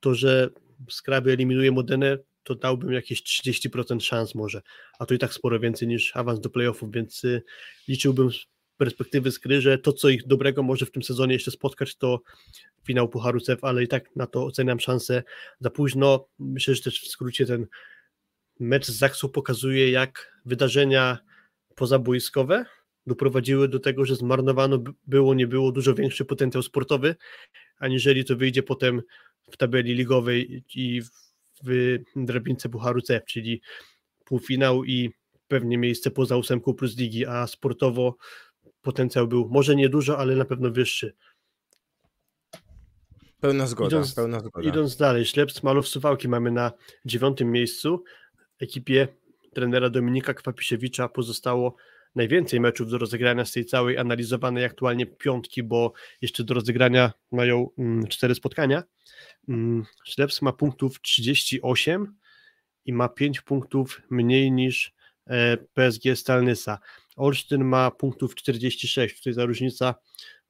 [0.00, 0.50] to że
[0.90, 4.62] Skraby eliminuje Modenę, to dałbym jakieś 30% szans może,
[4.98, 7.42] a to i tak sporo więcej niż awans do playoffów, więc y,
[7.88, 8.30] liczyłbym
[8.76, 12.20] perspektywy skry, że to, co ich dobrego może w tym sezonie jeszcze spotkać, to
[12.86, 15.22] finał Pucharu CEF, ale i tak na to oceniam szansę
[15.60, 16.28] za późno.
[16.38, 17.66] Myślę, że też w skrócie ten
[18.60, 21.18] mecz z Zaksą pokazuje, jak wydarzenia
[21.74, 22.64] pozaboiskowe
[23.06, 27.16] doprowadziły do tego, że zmarnowano było, nie było dużo większy potencjał sportowy,
[27.78, 29.02] aniżeli to wyjdzie potem
[29.50, 31.02] w tabeli ligowej i
[31.64, 33.60] w drabince Pucharu CEF, czyli
[34.24, 35.10] półfinał i
[35.48, 38.16] pewnie miejsce poza ósemką plus ligi, a sportowo
[38.82, 41.14] potencjał był może nie dużo, ale na pewno wyższy.
[43.40, 44.68] Pełna zgoda, idąc, pełna zgoda.
[44.68, 46.72] Idąc dalej, Ślepsk Malów Suwałki mamy na
[47.04, 48.04] dziewiątym miejscu.
[48.60, 49.08] Ekipie
[49.54, 51.76] trenera Dominika Kwapisiewicza pozostało
[52.14, 55.92] najwięcej meczów do rozegrania z tej całej analizowanej aktualnie piątki, bo
[56.22, 58.82] jeszcze do rozegrania mają mm, cztery spotkania.
[59.48, 62.16] Mm, Ślepsk ma punktów 38
[62.84, 64.94] i ma 5 punktów mniej niż
[65.26, 66.78] e, PSG Stalnysa.
[67.16, 69.94] Olsztyn ma punktów 46, tutaj ta różnica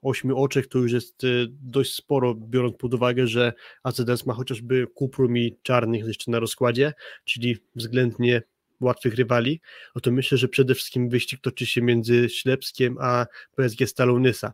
[0.07, 3.53] 8 oczek to już jest e, dość sporo, biorąc pod uwagę, że
[3.83, 6.93] ACDS ma chociażby Kuprum i Czarnych jeszcze na rozkładzie,
[7.25, 8.43] czyli względnie
[8.81, 9.61] łatwych rywali,
[9.95, 13.27] no to myślę, że przede wszystkim wyścig toczy się między Ślepskiem a
[13.57, 14.53] PSG Stalą Nysa.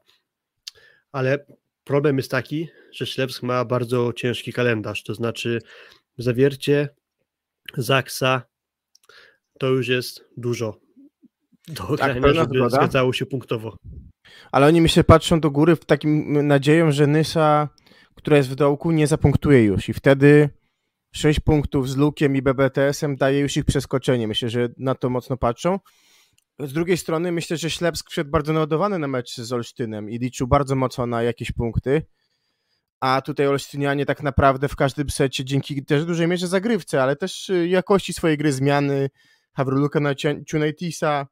[1.13, 1.47] Ale
[1.85, 5.59] problem jest taki, że Ślepsk ma bardzo ciężki kalendarz, to znaczy
[6.19, 6.89] zawiercie
[7.77, 8.43] Zaksa
[9.59, 10.81] to już jest dużo
[11.69, 13.77] do tak, ogrania, żeby zgadzało się punktowo.
[14.53, 17.69] Ale oni myślę patrzą do góry w takim nadzieją, że Nysa,
[18.15, 20.51] która jest w dołku, nie zapunktuje już i wtedy
[21.13, 24.29] 6 punktów z Lukiem i BBTS-em daje już ich przeskoczenie.
[24.29, 25.79] Myślę, że na to mocno patrzą.
[26.59, 30.47] Z drugiej strony myślę, że Ślepsk wszedł bardzo naładowany na mecz z Olsztynem i liczył
[30.47, 32.03] bardzo mocno na jakieś punkty.
[33.01, 37.51] A tutaj Olsztynianie tak naprawdę w każdym secie dzięki też dużej mierze zagrywce, ale też
[37.51, 39.11] y, jakości swojej gry, zmiany
[39.53, 40.15] Hawruluka na
[40.51, 41.27] Tunaitisa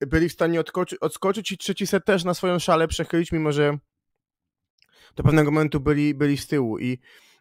[0.00, 0.62] byli w stanie
[1.00, 3.78] odskoczyć, i trzeci set też na swoją szalę przechylić, mimo że
[5.16, 6.98] do pewnego momentu byli, byli z tyłu i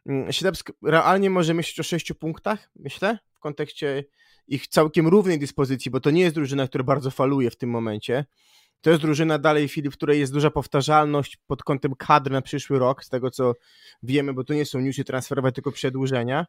[0.07, 4.03] Mm, Ślepsk realnie może myśleć o sześciu punktach, myślę, w kontekście
[4.47, 8.25] ich całkiem równej dyspozycji, bo to nie jest drużyna, która bardzo faluje w tym momencie.
[8.81, 12.79] To jest drużyna dalej, Filip, w której jest duża powtarzalność pod kątem kadr na przyszły
[12.79, 13.53] rok, z tego co
[14.03, 16.45] wiemy, bo to nie są newsy transferowe, tylko przedłużenia.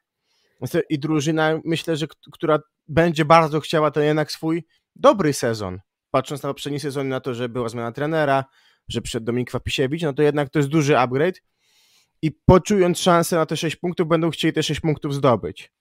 [0.91, 4.65] I drużyna, myślę, że która będzie bardzo chciała ten jednak swój
[4.97, 5.79] dobry sezon.
[6.11, 8.45] Patrząc na poprzedni sezon, na to, że była zmiana trenera,
[8.89, 11.43] że przed Dominik Wapisiewicz, no to jednak to jest duży upgrade
[12.23, 15.73] i poczując szansę na te 6 punktów, będą chcieli te 6 punktów zdobyć.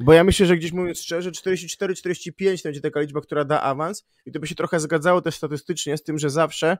[0.00, 4.06] Bo ja myślę, że gdzieś mówiąc szczerze, 44-45 to będzie taka liczba, która da awans
[4.26, 6.78] i to by się trochę zgadzało też statystycznie z tym, że zawsze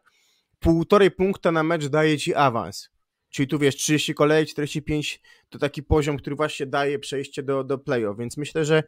[0.59, 2.91] półtorej punkta na mecz daje ci awans.
[3.30, 7.78] Czyli tu wiesz, 30 kolei, 45 to taki poziom, który właśnie daje przejście do, do
[7.78, 8.82] playoff, więc myślę, że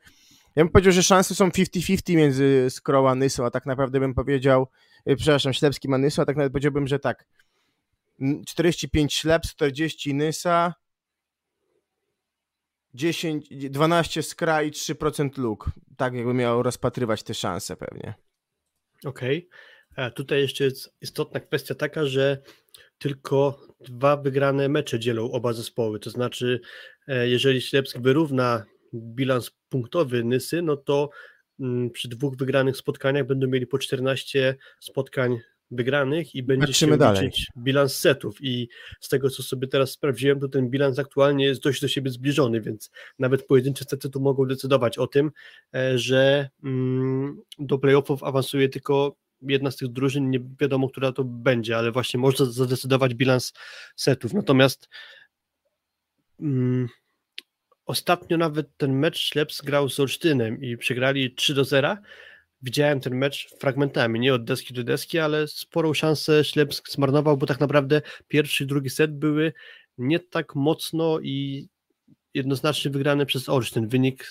[0.57, 4.15] ja bym powiedział, że szanse są 50-50 między Skrą a Nysą, a tak naprawdę bym
[4.15, 4.67] powiedział,
[5.07, 7.25] e, przepraszam, Ślepskim a Nysą, a tak naprawdę powiedziałbym, że tak,
[8.47, 10.75] 45 ślep, 40 nysa,
[12.95, 15.71] 10, 12 skra i 3% luk.
[15.97, 18.15] Tak jakby miał rozpatrywać te szanse pewnie.
[19.05, 19.49] Okej.
[19.93, 20.11] Okay.
[20.11, 22.43] Tutaj jeszcze jest istotna kwestia taka, że
[22.99, 25.99] tylko dwa wygrane mecze dzielą oba zespoły.
[25.99, 26.61] To znaczy,
[27.09, 28.65] e, jeżeli Ślepsk wyrówna
[28.95, 31.11] bilans punktowy Nysy, no to
[31.61, 35.39] mm, przy dwóch wygranych spotkaniach będą mieli po 14 spotkań
[35.73, 37.25] wygranych i będzie Patrzymy się dalej.
[37.25, 38.69] liczyć bilans setów i
[39.01, 42.61] z tego, co sobie teraz sprawdziłem, to ten bilans aktualnie jest dość do siebie zbliżony,
[42.61, 45.31] więc nawet pojedyncze sety tu mogą decydować o tym,
[45.75, 51.25] e, że mm, do playoffów awansuje tylko jedna z tych drużyn, nie wiadomo, która to
[51.25, 53.53] będzie, ale właśnie można zadecydować bilans
[53.97, 54.35] setów.
[54.35, 54.89] Natomiast
[56.41, 56.89] mm,
[57.87, 61.97] ostatnio nawet ten mecz Śleps grał z Olsztynem i przegrali 3 do 0,
[62.63, 67.47] widziałem ten mecz fragmentami, nie od deski do deski, ale sporą szansę Ślepsk zmarnował, bo
[67.47, 69.53] tak naprawdę pierwszy i drugi set były
[69.99, 71.69] nie tak mocno i
[72.35, 73.89] jednoznacznie wygrane przez Olsztyn.
[73.89, 74.27] Wynik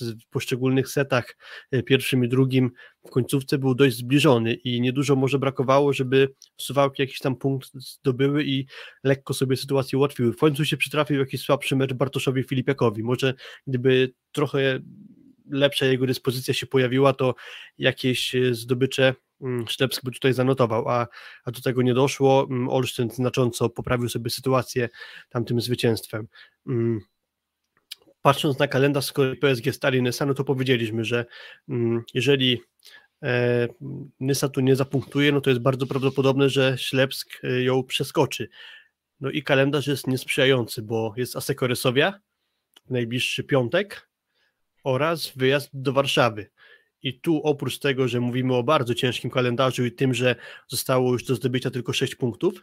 [0.00, 1.36] w poszczególnych setach,
[1.70, 2.70] e, pierwszym i drugim
[3.06, 8.44] w końcówce był dość zbliżony i niedużo może brakowało, żeby Suwałki jakiś tam punkt zdobyły
[8.44, 8.66] i
[9.04, 10.32] lekko sobie sytuację ułatwiły.
[10.32, 13.02] W końcu się przytrafił jakiś słabszy mecz Bartoszowi Filipiakowi.
[13.02, 13.34] Może
[13.66, 14.80] gdyby trochę
[15.50, 17.34] lepsza jego dyspozycja się pojawiła, to
[17.78, 21.06] jakieś e, zdobycze mm, Sztepsk by tutaj zanotował, a,
[21.44, 22.46] a do tego nie doszło.
[22.50, 24.88] Mm, Olsztyn znacząco poprawił sobie sytuację
[25.28, 26.28] tamtym zwycięstwem.
[28.24, 31.24] Mm, patrząc na kalendarz z PSG Stali Nysa, no to powiedzieliśmy, że
[32.14, 32.60] jeżeli
[33.22, 33.68] e,
[34.20, 38.48] Nysa tu nie zapunktuje, no to jest bardzo prawdopodobne, że Ślepsk e, ją przeskoczy.
[39.20, 42.20] No i kalendarz jest niesprzyjający, bo jest Asekorysowia
[42.86, 44.08] w najbliższy piątek,
[44.84, 46.50] oraz wyjazd do Warszawy.
[47.02, 50.36] I tu oprócz tego, że mówimy o bardzo ciężkim kalendarzu i tym, że
[50.68, 52.54] zostało już do zdobycia tylko 6 punktów,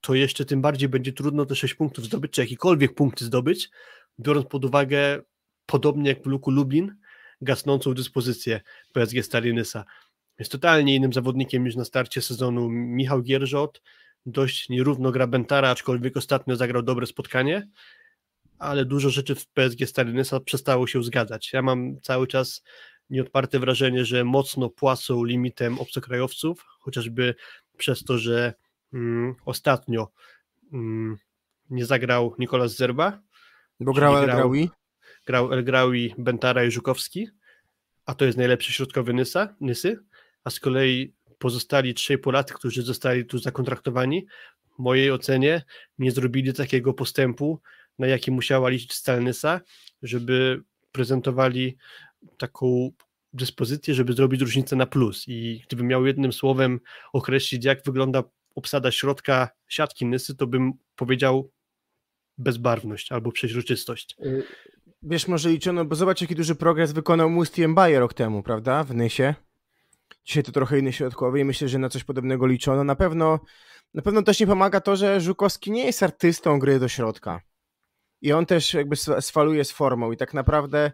[0.00, 3.70] to jeszcze tym bardziej będzie trudno te 6 punktów zdobyć, czy jakikolwiek punkty zdobyć,
[4.20, 5.22] biorąc pod uwagę,
[5.66, 6.96] podobnie jak w Luku Lublin,
[7.40, 8.60] gasnącą dyspozycję
[8.92, 9.84] PSG Stalinysa.
[10.38, 13.82] Jest totalnie innym zawodnikiem niż na starcie sezonu Michał Gierżot,
[14.26, 17.68] dość nierówno gra Bentara, aczkolwiek ostatnio zagrał dobre spotkanie,
[18.58, 21.52] ale dużo rzeczy w PSG Stalinysa przestało się zgadzać.
[21.52, 22.62] Ja mam cały czas
[23.10, 27.34] nieodparte wrażenie, że mocno płacą limitem obcokrajowców, chociażby
[27.76, 28.54] przez to, że
[28.92, 30.08] mm, ostatnio
[30.72, 31.16] mm,
[31.70, 33.20] nie zagrał Nikolas Zerba.
[33.80, 34.70] Bo grał El Graui?
[35.26, 37.28] Grał El Graui, Bentara i Żukowski,
[38.06, 39.98] a to jest najlepszy środkowy Nysa, Nysy,
[40.44, 44.26] a z kolei pozostali trzej Polacy, którzy zostali tu zakontraktowani,
[44.76, 45.62] w mojej ocenie
[45.98, 47.60] nie zrobili takiego postępu,
[47.98, 49.60] na jaki musiała liczyć Stalnysa,
[50.02, 50.62] żeby
[50.92, 51.76] prezentowali
[52.38, 52.90] taką
[53.32, 55.24] dyspozycję, żeby zrobić różnicę na plus.
[55.28, 56.80] I gdybym miał jednym słowem
[57.12, 58.22] określić, jak wygląda
[58.54, 61.50] obsada środka siatki Nysy, to bym powiedział
[62.38, 64.16] bezbarwność albo przeźroczystość.
[64.20, 64.42] Y,
[65.02, 68.94] wiesz, może liczono, bo zobacz, jaki duży progres wykonał Musti Mbaye rok temu, prawda, w
[68.94, 69.34] Nysie.
[70.24, 72.84] Dzisiaj to trochę inny środkowy i myślę, że na coś podobnego liczono.
[72.84, 73.40] Na pewno,
[73.94, 77.40] na pewno też nie pomaga to, że Żukowski nie jest artystą gry do środka.
[78.20, 80.92] I on też jakby sfaluje z formą i tak naprawdę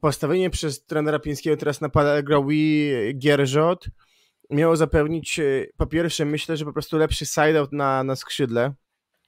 [0.00, 3.86] postawienie przez trenera Pińskiego teraz na Palagrawi Gierżot
[4.50, 8.74] miało zapewnić e, po pierwsze myślę, że po prostu lepszy side-out na, na skrzydle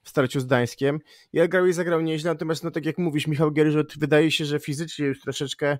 [0.07, 0.99] w starciu z Gdańskiem.
[1.33, 5.05] I Elgrawi zagrał nieźle, natomiast no tak jak mówisz Michał Gierżot wydaje się, że fizycznie
[5.05, 5.77] już troszeczkę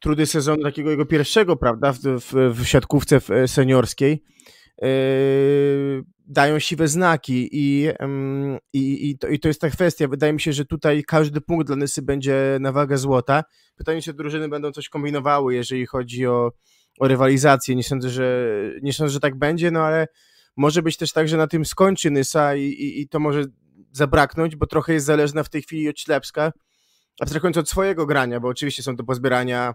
[0.00, 4.22] trudy sezonu takiego jego pierwszego, prawda, w, w, w siatkówce seniorskiej
[4.82, 4.88] yy,
[6.26, 7.88] dają siwe znaki i,
[8.72, 10.08] i, i, to, i to jest ta kwestia.
[10.08, 13.44] Wydaje mi się, że tutaj każdy punkt dla Nysy będzie na wagę złota.
[13.76, 16.52] Pytanie, czy drużyny będą coś kombinowały, jeżeli chodzi o,
[17.00, 17.76] o rywalizację.
[17.76, 20.06] Nie sądzę, że, nie sądzę, że tak będzie, no ale
[20.58, 23.44] może być też tak, że na tym skończy Nysa i, i, i to może
[23.92, 26.52] zabraknąć, bo trochę jest zależna w tej chwili od Ślepska,
[27.20, 29.74] abstrahując od swojego grania, bo oczywiście są to pozbierania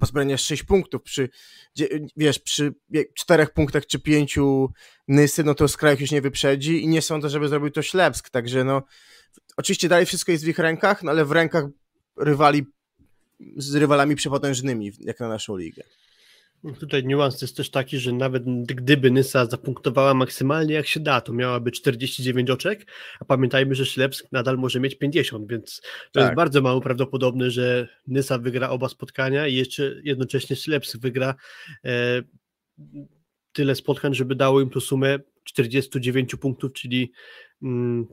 [0.00, 1.28] pozbierania 6 punktów przy,
[2.16, 2.74] wiesz, przy
[3.14, 4.72] czterech punktach czy pięciu
[5.08, 8.64] Nysy, no to Skrajek już nie wyprzedzi i nie sądzę, żeby zrobił to Ślepsk, także
[8.64, 8.82] no
[9.56, 11.64] oczywiście dalej wszystko jest w ich rękach, no ale w rękach
[12.16, 12.66] rywali
[13.56, 15.82] z rywalami przepotężnymi, jak na naszą ligę.
[16.80, 21.32] Tutaj niuans jest też taki, że nawet gdyby Nysa zapunktowała maksymalnie jak się da, to
[21.32, 22.86] miałaby 49 oczek,
[23.20, 26.22] a pamiętajmy, że Ślepsk nadal może mieć 50, więc to tak.
[26.22, 31.34] jest bardzo mało prawdopodobne, że Nysa wygra oba spotkania i jeszcze jednocześnie Ślepsk wygra
[31.84, 32.22] e,
[33.52, 37.12] tyle spotkań, żeby dało im tu sumę 49 punktów, czyli
[37.62, 38.06] mm,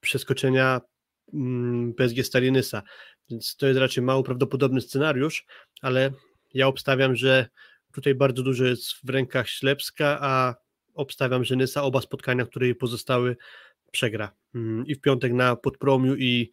[0.00, 0.80] przeskoczenia
[1.34, 2.82] mm, PSG Stalinysa.
[3.30, 5.46] Więc to jest raczej mało prawdopodobny scenariusz,
[5.82, 6.10] ale
[6.54, 7.48] ja obstawiam, że
[7.94, 10.54] Tutaj bardzo dużo jest w rękach Ślepska, a
[10.94, 13.36] obstawiam, że Nysa oba spotkania, które jej pozostały,
[13.90, 14.32] przegra.
[14.54, 16.50] Mm, I w piątek na Podpromiu i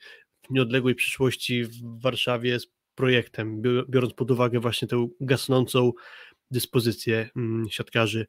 [0.49, 5.91] w nieodległej przyszłości w Warszawie z projektem, biorąc pod uwagę właśnie tę gasnącą
[6.51, 8.27] dyspozycję mm, siatkarzy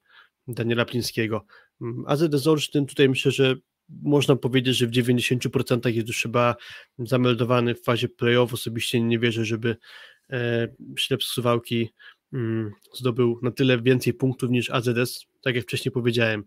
[0.49, 1.45] Daniela Plińskiego.
[1.81, 3.57] Mm, AZD Olsztyn tutaj myślę, że
[4.03, 6.57] można powiedzieć, że w 90% jest już chyba
[6.99, 8.55] zameldowany w fazie play-off.
[8.55, 9.77] Osobiście nie wierzę, żeby
[10.31, 10.69] e,
[11.21, 11.91] Suwałki
[12.93, 16.45] zdobył na tyle więcej punktów niż AZS, tak jak wcześniej powiedziałem.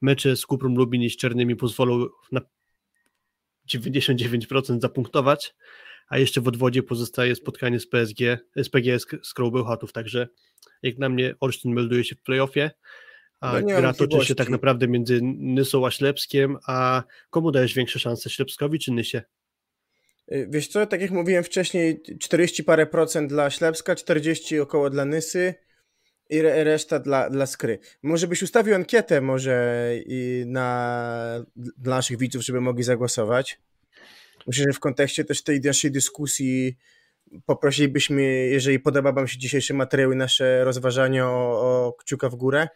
[0.00, 2.40] Mecze z Kuprą Lubin i z Czernymi pozwolą na
[3.74, 5.54] 99% zapunktować,
[6.08, 8.20] a jeszcze w odwodzie pozostaje spotkanie z PSG,
[8.56, 10.28] z PGS z Krąbełchatów, także
[10.82, 12.70] jak na mnie Olsztyn melduje się w playoffie,
[13.40, 17.98] a no gra toczy się tak naprawdę między Nysą a Ślepskiem, a komu dajesz większe
[17.98, 19.22] szanse, Ślepskowi czy Nysie?
[20.32, 25.04] Y, wiesz co, tak jak mówiłem wcześniej, 40 parę procent dla Ślepska, 40 około dla
[25.04, 25.54] Nysy
[26.30, 27.78] i reszta dla, dla Skry.
[28.02, 29.90] Może byś ustawił ankietę może
[30.46, 33.58] na, dla naszych widzów, żeby mogli zagłosować.
[34.46, 36.76] Myślę, że w kontekście też tej naszej dyskusji
[37.46, 42.68] poprosilibyśmy, jeżeli podoba wam się dzisiejszy materiał i nasze rozważania o, o kciuka w górę.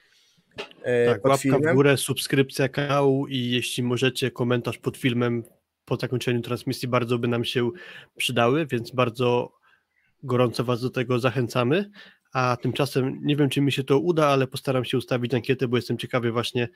[0.82, 1.72] E, tak, łapka filmem.
[1.72, 5.44] w górę, subskrypcja kanału i jeśli możecie komentarz pod filmem
[5.90, 7.70] po zakończeniu transmisji bardzo by nam się
[8.16, 9.52] przydały, więc bardzo
[10.22, 11.90] gorąco Was do tego zachęcamy.
[12.32, 15.76] A tymczasem nie wiem, czy mi się to uda, ale postaram się ustawić ankietę, bo
[15.76, 16.68] jestem ciekawy właśnie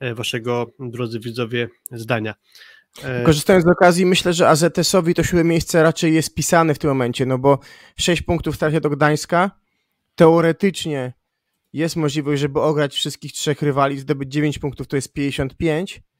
[0.00, 2.34] e, Waszego, drodzy widzowie, zdania.
[3.02, 6.90] E, Korzystając z okazji, myślę, że AZS-owi to siłę miejsce raczej jest pisane w tym
[6.90, 7.58] momencie, no bo
[7.96, 9.50] 6 punktów w trasie do Gdańska.
[10.14, 11.12] Teoretycznie
[11.72, 16.11] jest możliwość, żeby ograć wszystkich trzech rywali, zdobyć 9 punktów, to jest 55 e,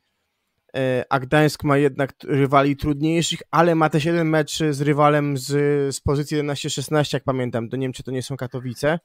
[1.08, 5.46] a Gdańsk ma jednak rywali trudniejszych, ale ma też jeden mecz z rywalem z,
[5.94, 8.98] z pozycji 11-16, jak pamiętam, to nie wiem, czy to nie są Katowice,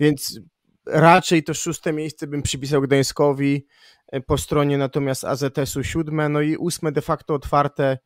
[0.00, 0.40] więc
[0.86, 3.66] raczej to szóste miejsce bym przypisał Gdańskowi,
[4.06, 7.98] e, po stronie natomiast AZS-u siódme, no i ósme de facto otwarte,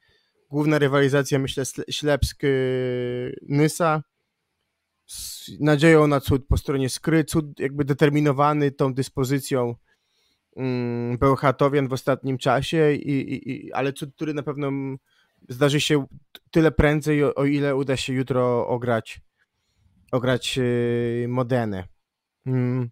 [0.51, 4.01] główna rywalizacja myślę Ślepsk-Nysa,
[5.07, 9.75] z nadzieją na cud po stronie Skry, cud jakby determinowany tą dyspozycją
[11.19, 14.71] Bełchatowian w ostatnim czasie, i, i, i, ale cud, który na pewno
[15.49, 16.07] zdarzy się
[16.51, 19.21] tyle prędzej, o, o ile uda się jutro ograć,
[20.13, 21.85] ograć yy, Modenę.
[22.47, 22.91] Mm.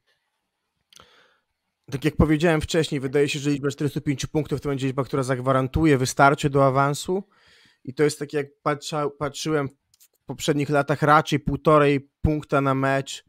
[1.90, 5.98] Tak jak powiedziałem wcześniej, wydaje się, że liczba 45 punktów to będzie liczba, która zagwarantuje,
[5.98, 7.22] wystarczy do awansu.
[7.84, 13.24] I to jest tak, jak patrza, patrzyłem w poprzednich latach, raczej półtorej punkta na mecz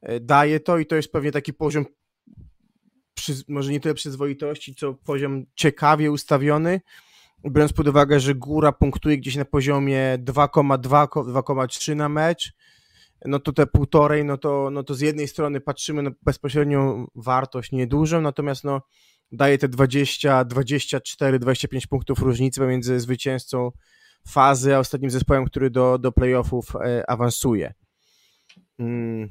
[0.00, 1.84] e, daje to i to jest pewnie taki poziom,
[3.48, 6.80] może nie tyle przyzwoitości, co poziom ciekawie ustawiony,
[7.50, 12.52] biorąc pod uwagę, że góra punktuje gdzieś na poziomie 2,2-2,3 na mecz,
[13.24, 17.72] no to te półtorej, no to, no to z jednej strony patrzymy na bezpośrednią wartość
[17.72, 18.82] niedużą, natomiast no
[19.32, 23.70] daje te 20, 24, 25 punktów różnicy pomiędzy zwycięzcą
[24.28, 27.74] fazy, a ostatnim zespołem, który do, do playoffów e, awansuje.
[28.76, 29.28] Hmm.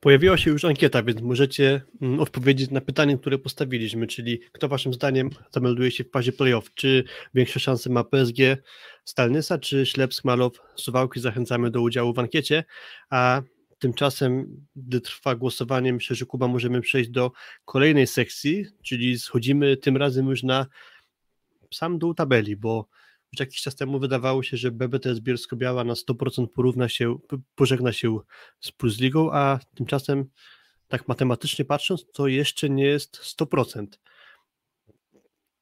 [0.00, 4.94] Pojawiła się już ankieta, więc możecie mm, odpowiedzieć na pytanie, które postawiliśmy, czyli kto waszym
[4.94, 6.74] zdaniem zamelduje się w fazie playoff?
[6.74, 7.04] Czy
[7.34, 8.38] większe szanse ma PSG
[9.04, 11.20] Stalnysa, czy Ślepsk Malow Suwałki?
[11.20, 12.64] Zachęcamy do udziału w ankiecie,
[13.10, 13.42] a
[13.78, 14.46] tymczasem,
[14.76, 17.32] gdy trwa głosowanie, myślę, że Kuba możemy przejść do
[17.64, 20.66] kolejnej sekcji, czyli schodzimy tym razem już na
[21.74, 22.88] sam dół tabeli, bo
[23.32, 27.18] już jakiś czas temu wydawało się, że BBTS Bielsko-Biała na 100% porówna się,
[27.54, 28.18] pożegna się
[28.60, 30.24] z Plus Ligą, a tymczasem
[30.88, 33.86] tak matematycznie patrząc, to jeszcze nie jest 100%.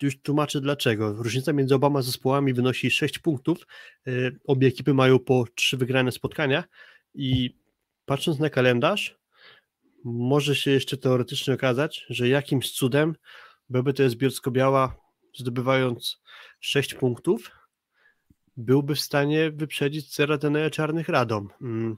[0.02, 1.12] Już tłumaczę dlaczego.
[1.12, 3.66] Różnica między oboma zespołami wynosi 6 punktów.
[4.08, 6.64] Y, obie ekipy mają po 3 wygrane spotkania
[7.14, 7.58] i
[8.04, 9.18] patrząc na kalendarz,
[10.04, 13.14] może się jeszcze teoretycznie okazać, że jakimś cudem
[13.70, 14.96] BBTS Bielsko-Biała
[15.34, 16.22] zdobywając
[16.60, 17.57] 6 punktów,
[18.59, 21.48] byłby w stanie wyprzedzić Ceratenę Czarnych Radom.
[21.59, 21.96] Hmm.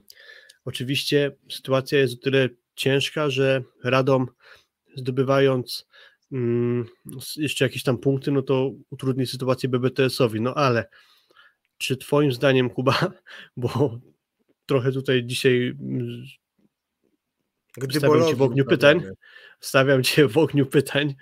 [0.65, 4.27] Oczywiście sytuacja jest o tyle ciężka, że Radom
[4.95, 5.87] zdobywając
[6.29, 6.85] hmm,
[7.37, 10.41] jeszcze jakieś tam punkty, no to utrudni sytuację BBTS-owi.
[10.41, 10.89] No ale
[11.77, 13.11] czy twoim zdaniem, Kuba,
[13.57, 13.99] bo
[14.65, 16.23] trochę tutaj dzisiaj mm,
[17.77, 19.03] Gdy stawiam cię w ogniu pytań,
[19.59, 21.15] stawiam cię w ogniu pytań,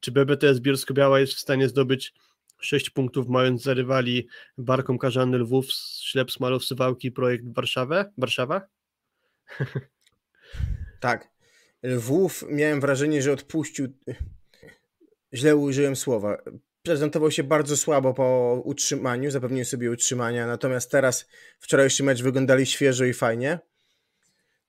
[0.00, 2.14] czy BBTS Bielsko-Biała jest w stanie zdobyć
[2.60, 4.28] 6 punktów, mając za rywali
[4.58, 5.66] Barką Karzany Lwów,
[6.02, 8.60] Ślep Smalow, Suwałki, projekt Warszawę, Warszawa?
[11.00, 11.28] Tak.
[11.82, 13.88] Lwów miałem wrażenie, że odpuścił.
[15.34, 16.42] Źle użyłem słowa.
[16.82, 21.28] Prezentował się bardzo słabo po utrzymaniu, zapewnił sobie utrzymania, natomiast teraz
[21.58, 23.58] wczorajszy mecz wyglądali świeżo i fajnie.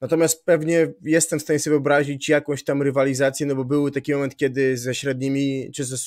[0.01, 4.35] Natomiast pewnie jestem w stanie sobie wyobrazić jakąś tam rywalizację, no bo był taki moment,
[4.35, 5.97] kiedy ze średnimi, czy ze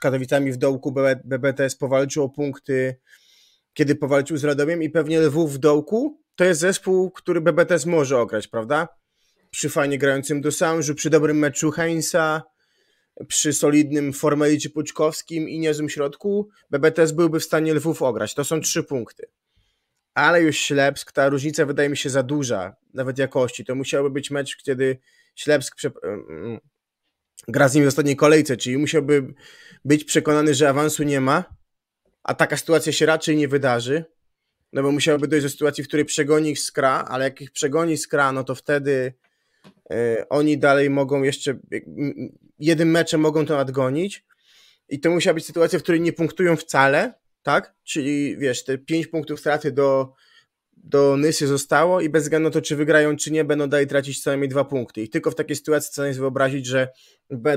[0.00, 0.94] Katowicami w dołku
[1.24, 2.96] BBTS powalczył o punkty,
[3.74, 8.18] kiedy powalczył z Radomiem i pewnie Lwów w dołku to jest zespół, który BBTS może
[8.18, 8.88] ograć, prawda?
[9.50, 12.42] Przy fajnie grającym do Sanżu, przy dobrym meczu Heinza,
[13.28, 18.34] przy solidnym Formelicie Puczkowskim i niezłym środku, BBTS byłby w stanie Lwów ograć.
[18.34, 19.26] To są trzy punkty
[20.14, 23.64] ale już Ślepsk, ta różnica wydaje mi się za duża, nawet jakości.
[23.64, 24.98] To musiałby być mecz, kiedy
[25.34, 25.90] Ślepsk prze...
[27.48, 29.34] Gra z nim w ostatniej kolejce, czyli musiałby
[29.84, 31.44] być przekonany, że awansu nie ma,
[32.22, 34.04] a taka sytuacja się raczej nie wydarzy,
[34.72, 37.96] no bo musiałby dojść do sytuacji, w której przegoni ich Skra, ale jak ich przegoni
[37.96, 39.14] Skra, no to wtedy
[39.92, 41.58] y, oni dalej mogą jeszcze,
[42.58, 44.24] jednym meczem mogą to nadgonić
[44.88, 47.74] i to musiała być sytuacja, w której nie punktują wcale, tak?
[47.84, 50.12] Czyli wiesz, te 5 punktów straty do,
[50.76, 54.22] do Nysy zostało i bez względu na to, czy wygrają, czy nie, będą dalej tracić
[54.22, 55.02] co najmniej dwa punkty.
[55.02, 56.88] I tylko w takiej sytuacji chcę sobie wyobrazić, że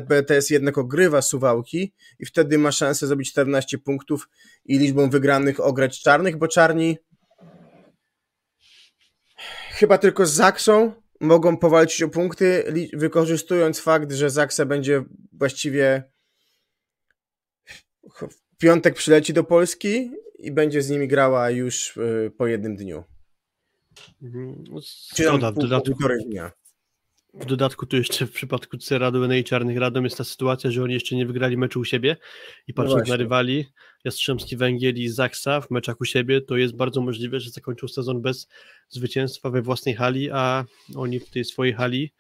[0.02, 4.30] BTS jednak ogrywa suwałki i wtedy ma szansę zrobić 14 punktów
[4.66, 6.98] i liczbą wygranych ograć czarnych, bo czarni
[9.72, 16.04] chyba tylko z Zaksą mogą powalczyć o punkty, wykorzystując fakt, że Zaksa będzie właściwie
[18.58, 23.04] piątek przyleci do Polski i będzie z nimi grała już y, po jednym dniu.
[24.22, 24.64] Mhm.
[24.70, 25.94] No, Szkoda, w dodatku,
[27.34, 30.94] w dodatku tu jeszcze w przypadku Ceradu i Czarnych Radom jest ta sytuacja, że oni
[30.94, 32.18] jeszcze nie wygrali meczu u siebie
[32.68, 33.66] i patrząc no na rywali
[34.04, 38.22] Jastrzębski Węgiel i Zaksa w meczach u siebie, to jest bardzo możliwe, że zakończą sezon
[38.22, 38.48] bez
[38.90, 42.14] zwycięstwa we własnej hali, a oni w tej swojej hali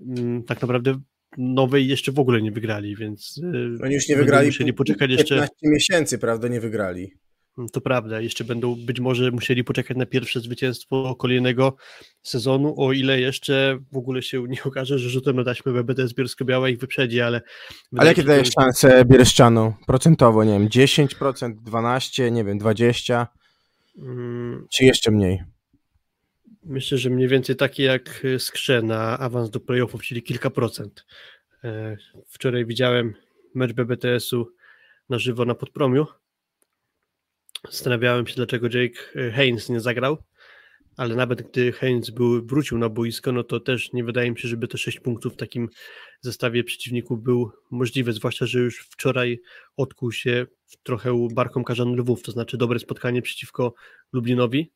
[0.00, 1.00] mm, tak naprawdę
[1.38, 3.40] nowej jeszcze w ogóle nie wygrali, więc
[3.80, 7.12] e, Oni już nie wygrali musieli poczekać 15 jeszcze miesięcy, prawda, nie wygrali.
[7.58, 11.76] Mm, to prawda, jeszcze będą być może musieli poczekać na pierwsze zwycięstwo kolejnego
[12.22, 16.68] sezonu, o ile jeszcze w ogóle się nie okaże, że rzutem na taśmę BBTS Bielsko-Biała
[16.68, 17.40] ich wyprzedzi, ale...
[17.96, 18.62] Ale jakie dajesz to...
[18.62, 23.26] szanse Bielszczanu procentowo, nie wiem, 10%, 12%, nie wiem, 20%?
[24.00, 24.66] Hmm.
[24.70, 25.42] Czy jeszcze mniej?
[26.64, 31.06] Myślę, że mniej więcej takie jak Skrze na awans do playoffów, czyli kilka procent.
[31.64, 31.96] E,
[32.28, 33.14] wczoraj widziałem
[33.54, 34.52] mecz BBTS-u
[35.08, 36.06] na żywo na Podpromiu
[37.64, 40.18] Zastanawiałem się, dlaczego Jake e, Haynes nie zagrał,
[40.96, 44.48] ale nawet gdy Haynes był, wrócił na boisko, no to też nie wydaje mi się,
[44.48, 45.68] żeby te 6 punktów w takim
[46.20, 49.40] zestawie przeciwników był możliwe, zwłaszcza, że już wczoraj
[49.76, 50.46] odkuł się
[50.82, 53.74] trochę barką Karzan Lwów, to znaczy dobre spotkanie przeciwko
[54.12, 54.72] Lublinowi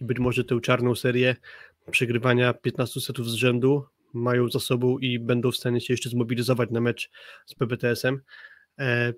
[0.00, 1.36] być może tę czarną serię
[1.90, 6.70] przegrywania 15 setów z rzędu mają za sobą i będą w stanie się jeszcze zmobilizować
[6.70, 7.10] na mecz
[7.46, 8.20] z PBTS-em.
[8.78, 9.12] E,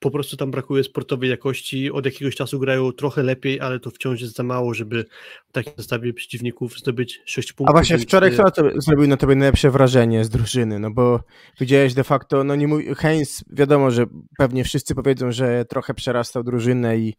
[0.00, 1.90] po prostu tam brakuje sportowej jakości.
[1.90, 5.04] Od jakiegoś czasu grają trochę lepiej, ale to wciąż jest za mało, żeby
[5.48, 7.74] w takim zestawie przeciwników zdobyć 6 punktów.
[7.74, 10.78] A właśnie wczoraj kto to zrobił na tobie najlepsze wrażenie z drużyny?
[10.78, 11.20] No bo
[11.60, 14.06] widziałeś de facto, no nie mój, Heinz, wiadomo, że
[14.38, 17.14] pewnie wszyscy powiedzą, że trochę przerastał drużynę i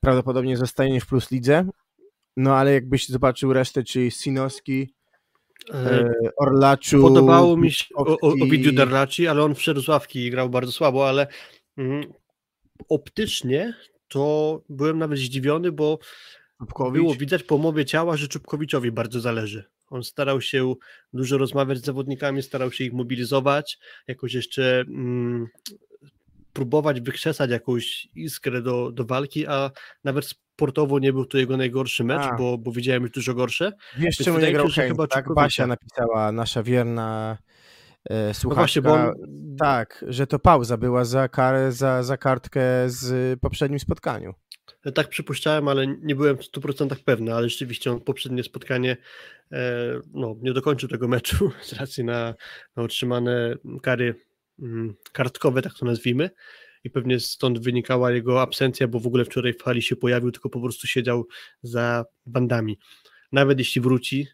[0.00, 1.64] prawdopodobnie zostanie w plus lidze.
[2.36, 4.94] No ale jakbyś zobaczył resztę, czyli Sinoski,
[5.70, 7.02] e, e, Orlaczu.
[7.02, 11.26] Podobało mi się Ovidiu Darlaci, ale on wszedł z ławki i grał bardzo słabo, ale
[11.78, 12.12] Mhm.
[12.88, 13.74] Optycznie
[14.08, 15.98] to byłem nawet zdziwiony, bo
[16.58, 17.02] Czubkowicz.
[17.02, 19.64] było widać po mowie ciała, że Czubkowiczowi bardzo zależy.
[19.90, 20.74] On starał się
[21.12, 25.46] dużo rozmawiać z zawodnikami, starał się ich mobilizować, jakoś jeszcze mm,
[26.58, 29.70] próbować wykrzesać jakąś iskrę do, do walki, a
[30.04, 33.72] nawet sportowo nie był to jego najgorszy mecz, bo, bo widziałem już dużo gorsze.
[33.98, 35.34] Wiesz, czemu nie grał chyba tak?
[35.34, 37.38] Basia napisała, nasza wierna
[38.32, 39.14] słuchaczka, no właśnie, bo on...
[39.58, 44.34] tak, że to pauza była za, karę, za, za kartkę z poprzednim spotkaniu.
[44.94, 48.96] Tak przypuszczałem, ale nie byłem w 100% pewny, ale rzeczywiście on poprzednie spotkanie
[49.52, 52.34] e, no, nie dokończył tego meczu z racji na,
[52.76, 54.27] na otrzymane kary
[55.12, 56.30] kartkowe, tak to nazwijmy
[56.84, 60.50] i pewnie stąd wynikała jego absencja, bo w ogóle wczoraj w hali się pojawił, tylko
[60.50, 61.26] po prostu siedział
[61.62, 62.78] za bandami.
[63.32, 64.26] Nawet jeśli wróci,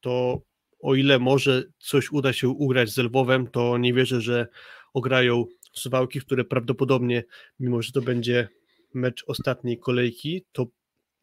[0.00, 0.42] to
[0.78, 4.48] o ile może coś uda się ugrać z Lwowem, to nie wierzę, że
[4.94, 7.24] ograją Suwałki, które prawdopodobnie,
[7.60, 8.48] mimo że to będzie
[8.94, 10.66] mecz ostatniej kolejki, to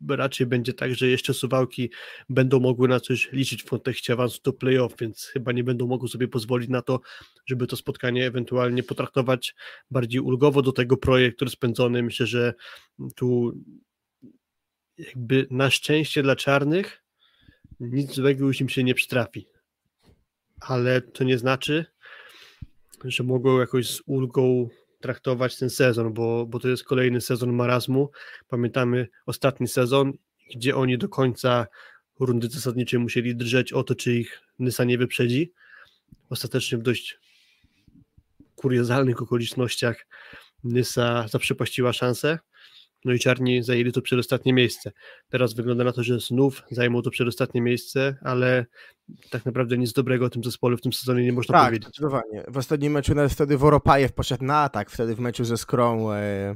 [0.09, 1.89] raczej będzie tak, że jeszcze Suwałki
[2.29, 6.09] będą mogły na coś liczyć w kontekście awansu do playoff, więc chyba nie będą mogły
[6.09, 6.99] sobie pozwolić na to,
[7.45, 9.55] żeby to spotkanie ewentualnie potraktować
[9.91, 12.03] bardziej ulgowo do tego projektu spędzony.
[12.03, 12.53] Myślę, że
[13.15, 13.53] tu
[14.97, 17.03] jakby na szczęście dla czarnych
[17.79, 19.47] nic złego już im się nie przytrafi.
[20.59, 21.85] Ale to nie znaczy,
[23.05, 24.69] że mogą jakoś z ulgą
[25.01, 28.09] traktować ten sezon, bo, bo to jest kolejny sezon marazmu.
[28.47, 30.13] Pamiętamy ostatni sezon,
[30.55, 31.67] gdzie oni do końca
[32.19, 35.53] rundy zasadniczej musieli drżeć o to, czy ich Nysa nie wyprzedzi.
[36.29, 37.19] Ostatecznie w dość
[38.55, 40.07] kuriozalnych okolicznościach
[40.63, 42.39] Nysa zaprzepaściła szansę
[43.05, 44.91] no i czarni zajęli to przedostatnie miejsce.
[45.29, 48.65] Teraz wygląda na to, że znów zajmą to przedostatnie miejsce, ale
[49.29, 51.83] tak naprawdę nic dobrego o tym zespole w tym sezonie nie można tak, powiedzieć.
[51.83, 52.43] Tak, zdecydowanie.
[52.47, 56.15] W ostatnim meczu nawet wtedy Woropajew poszedł na atak, wtedy w meczu ze Skrą e,
[56.17, 56.55] e,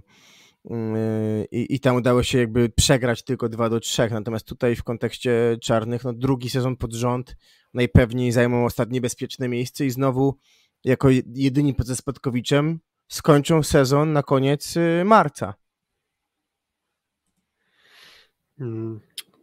[1.52, 6.04] i, tam udało się jakby przegrać tylko 2 do 3, natomiast tutaj w kontekście czarnych,
[6.04, 7.36] no drugi sezon pod rząd
[7.74, 10.38] najpewniej zajmą ostatnie bezpieczne miejsce i znowu
[10.84, 15.54] jako jedyni poza Spadkowiczem skończą sezon na koniec e, marca.
[18.60, 19.00] Mm,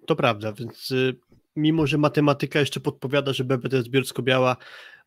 [0.06, 1.16] to prawda, więc y,
[1.56, 4.56] mimo, że matematyka jeszcze podpowiada, że BBT Bielsko-Biała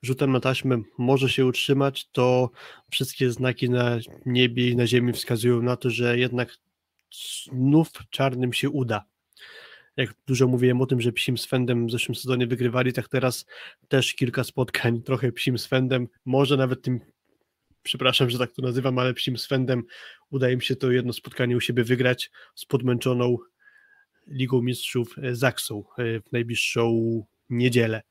[0.02, 2.50] rzutem na taśmę może się utrzymać, to
[2.92, 6.58] wszystkie znaki na niebie i na ziemi wskazują na to, że jednak
[7.52, 9.06] znów czarnym się uda.
[9.98, 13.46] Jak dużo mówiłem o tym, że psim Fendem w zeszłym sezonie wygrywali, tak teraz
[13.88, 17.00] też kilka spotkań, trochę psim Fendem, może nawet tym
[17.84, 19.84] przepraszam, że tak to nazywam, ale psim Fendem
[20.30, 23.38] udaje im się to jedno spotkanie u siebie wygrać z podmęczoną
[24.28, 28.02] Ligą Mistrzów e, Zaksą e, w najbliższą niedzielę.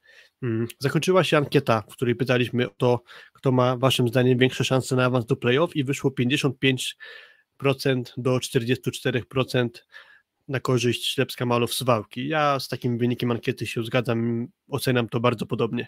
[0.42, 3.02] Mm, zakończyła się ankieta, w której pytaliśmy o to,
[3.32, 6.94] kto ma waszym zdaniem większe szanse na awans do playoff i wyszło 55%
[8.16, 9.68] do 44%
[10.48, 12.28] na korzyść Ślepska Malow Suwałki.
[12.28, 15.86] Ja z takim wynikiem ankiety się zgadzam, oceniam to bardzo podobnie.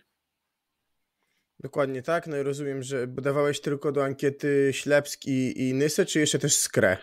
[1.61, 6.39] Dokładnie tak, no i rozumiem, że dawałeś tylko do ankiety Ślepski i Nysę, czy jeszcze
[6.39, 6.97] też Skrę?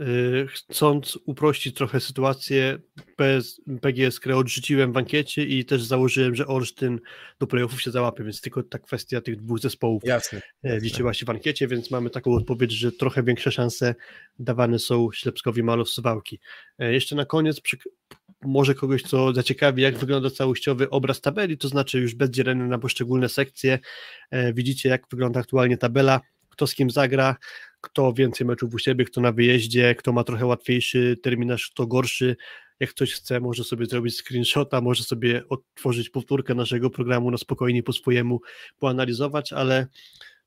[0.00, 2.78] Y, chcąc uprościć trochę sytuację,
[3.80, 7.00] PGS odrzuciłem w ankiecie i też założyłem, że Olsztyn
[7.38, 10.80] do playoffów się załapie, więc tylko ta kwestia tych dwóch zespołów jasne, e, jasne.
[10.80, 13.94] liczyła się w ankiecie, więc mamy taką odpowiedź, że trochę większe szanse
[14.38, 16.40] dawane są Ślepskowi Malow Suwałki.
[16.78, 17.60] E, jeszcze na koniec
[18.42, 22.78] może kogoś, co zaciekawi, jak wygląda całościowy obraz tabeli, to znaczy już bez dzielenia na
[22.78, 23.78] poszczególne sekcje.
[24.30, 27.36] E, widzicie, jak wygląda aktualnie tabela, kto z kim zagra,
[27.82, 32.36] kto więcej meczów u siebie, kto na wyjeździe, kto ma trochę łatwiejszy terminarz, kto gorszy.
[32.80, 37.82] Jak ktoś chce, może sobie zrobić screenshota, może sobie otworzyć powtórkę naszego programu na spokojnie
[37.82, 38.40] po swojemu
[38.78, 39.86] poanalizować, ale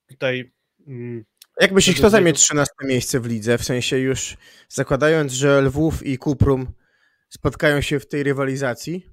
[0.07, 0.51] tutaj.
[0.87, 1.25] Mm,
[1.61, 3.57] Jak myślisz, kto zajmie 13 miejsce w lidze?
[3.57, 4.37] W sensie już
[4.69, 6.67] zakładając, że Lwów i Kuprum
[7.29, 9.05] spotkają się w tej rywalizacji,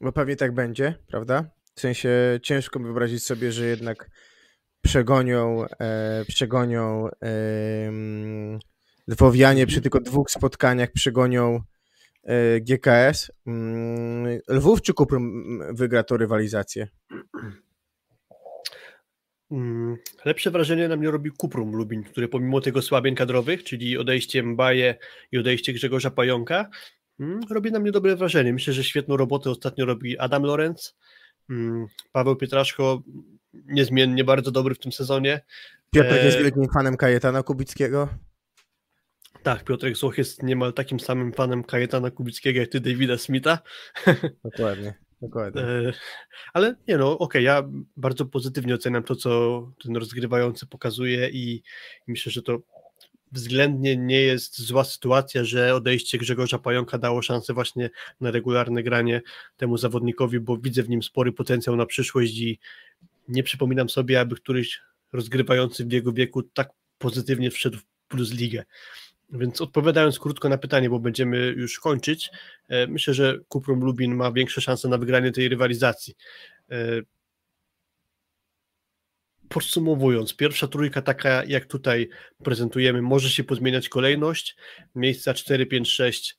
[0.00, 1.50] bo pewnie tak będzie, prawda?
[1.74, 4.10] W sensie ciężko wyobrazić sobie, że jednak
[4.82, 7.28] przegonią, e, przegonią e,
[9.08, 11.60] Lwowianie przy tylko dwóch spotkaniach przegonią
[12.24, 13.32] e, GKS.
[13.46, 16.88] Mm, Lwów czy Kuprum wygra tą rywalizację?
[19.50, 24.42] Mm, lepsze wrażenie na mnie robi Kuprum Lubin, który pomimo tego słabień kadrowych, czyli odejście
[24.42, 24.94] Mbaje
[25.32, 26.68] i odejście Grzegorza Pająka,
[27.20, 28.52] mm, robi na mnie dobre wrażenie.
[28.52, 30.96] Myślę, że świetną robotę ostatnio robi Adam Lorenz,
[32.12, 33.02] Paweł Pietraszko
[33.66, 35.40] niezmiennie bardzo dobry w tym sezonie.
[35.90, 38.08] Piotrek jest e, wielkim fanem Kajetana Kubickiego.
[39.42, 43.58] Tak, Piotrek Złoch jest niemal takim samym fanem Kajetana Kubickiego jak ty Davida Smitha.
[44.44, 44.94] Dokładnie.
[45.22, 45.62] Dokładnie.
[45.62, 45.92] E,
[46.52, 47.62] ale nie no, okej, okay, ja
[47.96, 51.62] bardzo pozytywnie oceniam to, co ten rozgrywający pokazuje i
[52.06, 52.58] myślę, że to
[53.32, 57.90] względnie nie jest zła sytuacja, że odejście Grzegorza Pająka dało szansę właśnie
[58.20, 59.22] na regularne granie
[59.56, 62.58] temu zawodnikowi, bo widzę w nim spory potencjał na przyszłość i
[63.28, 64.80] nie przypominam sobie, aby któryś
[65.12, 68.64] rozgrywający w jego wieku tak pozytywnie wszedł w Plus Ligę.
[69.30, 72.30] Więc odpowiadając krótko na pytanie, bo będziemy już kończyć,
[72.68, 76.14] e, myślę, że Kuprum Lubin ma większe szanse na wygranie tej rywalizacji.
[76.70, 76.76] E,
[79.48, 82.08] podsumowując, pierwsza trójka taka jak tutaj
[82.44, 84.56] prezentujemy, może się pozmieniać kolejność.
[84.94, 86.37] Miejsca 4, 5, 6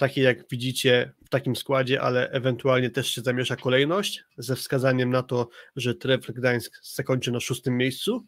[0.00, 5.22] takie jak widzicie w takim składzie, ale ewentualnie też się zamiesza kolejność ze wskazaniem na
[5.22, 8.26] to, że Trefl Gdańsk zakończy na szóstym miejscu.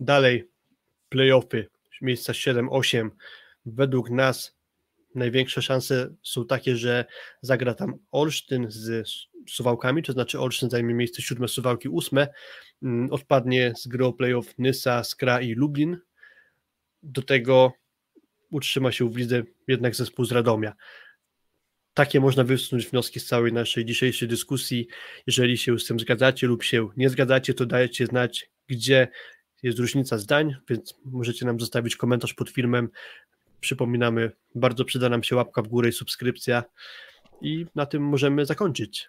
[0.00, 0.48] Dalej
[1.08, 1.68] playoffy,
[2.02, 3.10] miejsca 7-8.
[3.66, 4.56] Według nas
[5.14, 7.04] największe szanse są takie, że
[7.42, 9.08] zagra tam Olsztyn z
[9.48, 12.28] Suwałkami, to znaczy Olsztyn zajmie miejsce siódme, Suwałki ósme.
[12.82, 15.98] Mm, odpadnie z gry o playoff Nysa, Skra i Lublin.
[17.02, 17.72] Do tego
[18.54, 20.74] utrzyma się w lidze jednak zespół z Radomia.
[21.94, 24.86] Takie można wysunąć wnioski z całej naszej dzisiejszej dyskusji.
[25.26, 29.08] Jeżeli się z tym zgadzacie lub się nie zgadzacie, to dajcie znać, gdzie
[29.62, 32.88] jest różnica zdań, więc możecie nam zostawić komentarz pod filmem.
[33.60, 36.64] Przypominamy, bardzo przyda nam się łapka w górę i subskrypcja.
[37.42, 39.08] I na tym możemy zakończyć.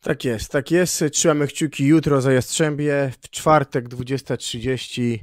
[0.00, 1.04] Tak jest, tak jest.
[1.12, 3.12] Trzymamy kciuki jutro za Jastrzębie.
[3.22, 5.20] W czwartek 20.30 e,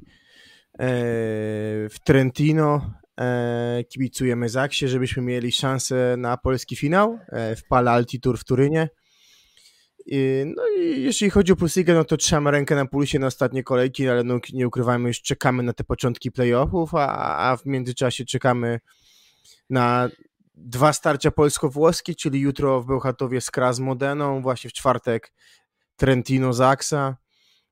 [1.90, 3.03] w Trentino.
[3.20, 8.90] E, kibicujemy Zaksie, żebyśmy mieli szansę na polski finał e, w Pala Altitour w Turynie.
[10.46, 14.10] No i jeśli chodzi o Plusligę, no to trzymamy rękę na pulsie na ostatnie kolejki,
[14.10, 18.80] ale no, nie ukrywajmy, już czekamy na te początki playoffów, a, a w międzyczasie czekamy
[19.70, 20.10] na
[20.56, 25.34] dwa starcia polsko-włoskie, czyli jutro w Bełchatowie z Modeną, właśnie w czwartek
[25.96, 27.18] Trentino Zaksa.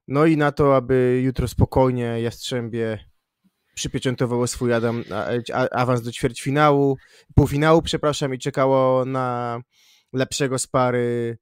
[0.07, 3.10] No i na to, aby jutro spokojnie Jastrzębie
[3.75, 5.03] przypieczętowało swój Adam,
[5.71, 6.97] awans do ćwierćfinału,
[7.35, 9.59] półfinału, przepraszam, i czekało na
[10.13, 11.37] lepszego spary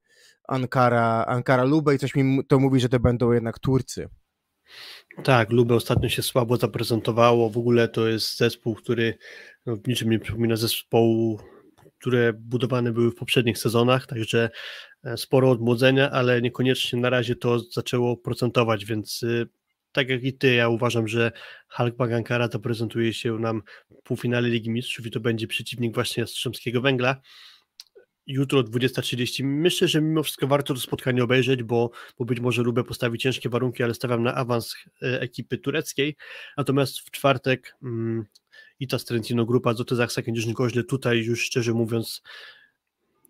[0.48, 4.08] Ankara, Ankara Lubę i coś mi to mówi, że to będą jednak Turcy.
[5.24, 7.50] Tak, Lubę ostatnio się słabo zaprezentowało.
[7.50, 9.18] W ogóle to jest zespół, który
[9.66, 11.40] no, w niczym nie przypomina zespołu,
[12.00, 14.50] które budowane były w poprzednich sezonach, także
[15.04, 19.48] e, sporo odmłodzenia, ale niekoniecznie na razie to zaczęło procentować, więc y,
[19.92, 21.32] tak jak i ty, ja uważam, że
[21.68, 26.80] Hulk Bagankara zaprezentuje się nam w półfinale Ligi Mistrzów i to będzie przeciwnik właśnie Jastrzębskiego
[26.80, 27.20] Węgla.
[28.26, 29.44] Jutro o 20.30.
[29.44, 33.48] Myślę, że mimo wszystko warto to spotkanie obejrzeć, bo, bo być może Lubę postawi ciężkie
[33.48, 36.16] warunki, ale stawiam na awans e, ekipy tureckiej.
[36.56, 38.24] Natomiast w czwartek mm,
[38.80, 42.22] i ta Strentino grupa Zoty Zaksa Kędzierzyn-Koźle tutaj już szczerze mówiąc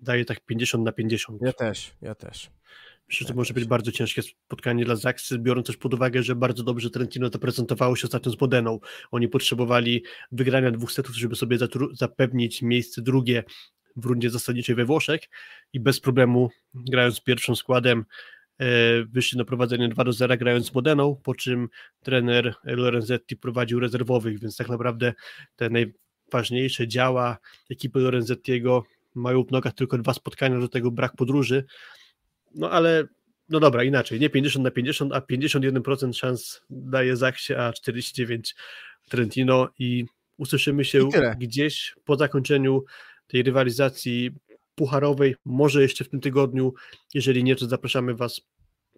[0.03, 1.43] daje tak 50 na 50.
[1.43, 2.51] Ja też, ja też.
[3.11, 6.35] Myślę, że to może być bardzo ciężkie spotkanie dla Zaksy, biorąc też pod uwagę, że
[6.35, 8.81] bardzo dobrze Trentino zaprezentowało się ostatnio z Modeną.
[9.11, 11.59] Oni potrzebowali wygrania dwóch setów, żeby sobie
[11.93, 13.45] zapewnić miejsce drugie
[13.97, 15.21] w rundzie zasadniczej we Włoszech
[15.73, 18.05] i bez problemu grając pierwszym składem
[19.09, 21.69] wyszli na prowadzenie 2 do 0 grając z Modeną, po czym
[22.03, 25.15] trener Lorenzetti prowadził rezerwowych, więc tak naprawdę
[25.57, 27.39] te najważniejsze działa
[27.71, 28.83] ekipy Lorenzettiego
[29.15, 31.65] mają w nogach tylko dwa spotkania, do tego brak podróży,
[32.55, 33.05] no ale
[33.49, 38.55] no dobra, inaczej, nie 50 na 50, a 51% szans daje Zachsie, a 49
[39.09, 40.05] Trentino i
[40.37, 42.85] usłyszymy się gdzieś po zakończeniu
[43.27, 44.31] tej rywalizacji
[44.75, 46.75] pucharowej, może jeszcze w tym tygodniu,
[47.15, 48.41] jeżeli nie, to zapraszamy Was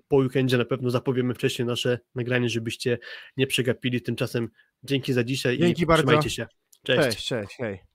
[0.08, 2.98] po weekendzie, na pewno zapowiemy wcześniej nasze nagranie, żebyście
[3.36, 4.48] nie przegapili, tymczasem
[4.84, 6.02] dzięki za dzisiaj dzięki i bardzo.
[6.02, 6.46] trzymajcie się.
[6.82, 7.91] Cześć, cześć, cześć hej.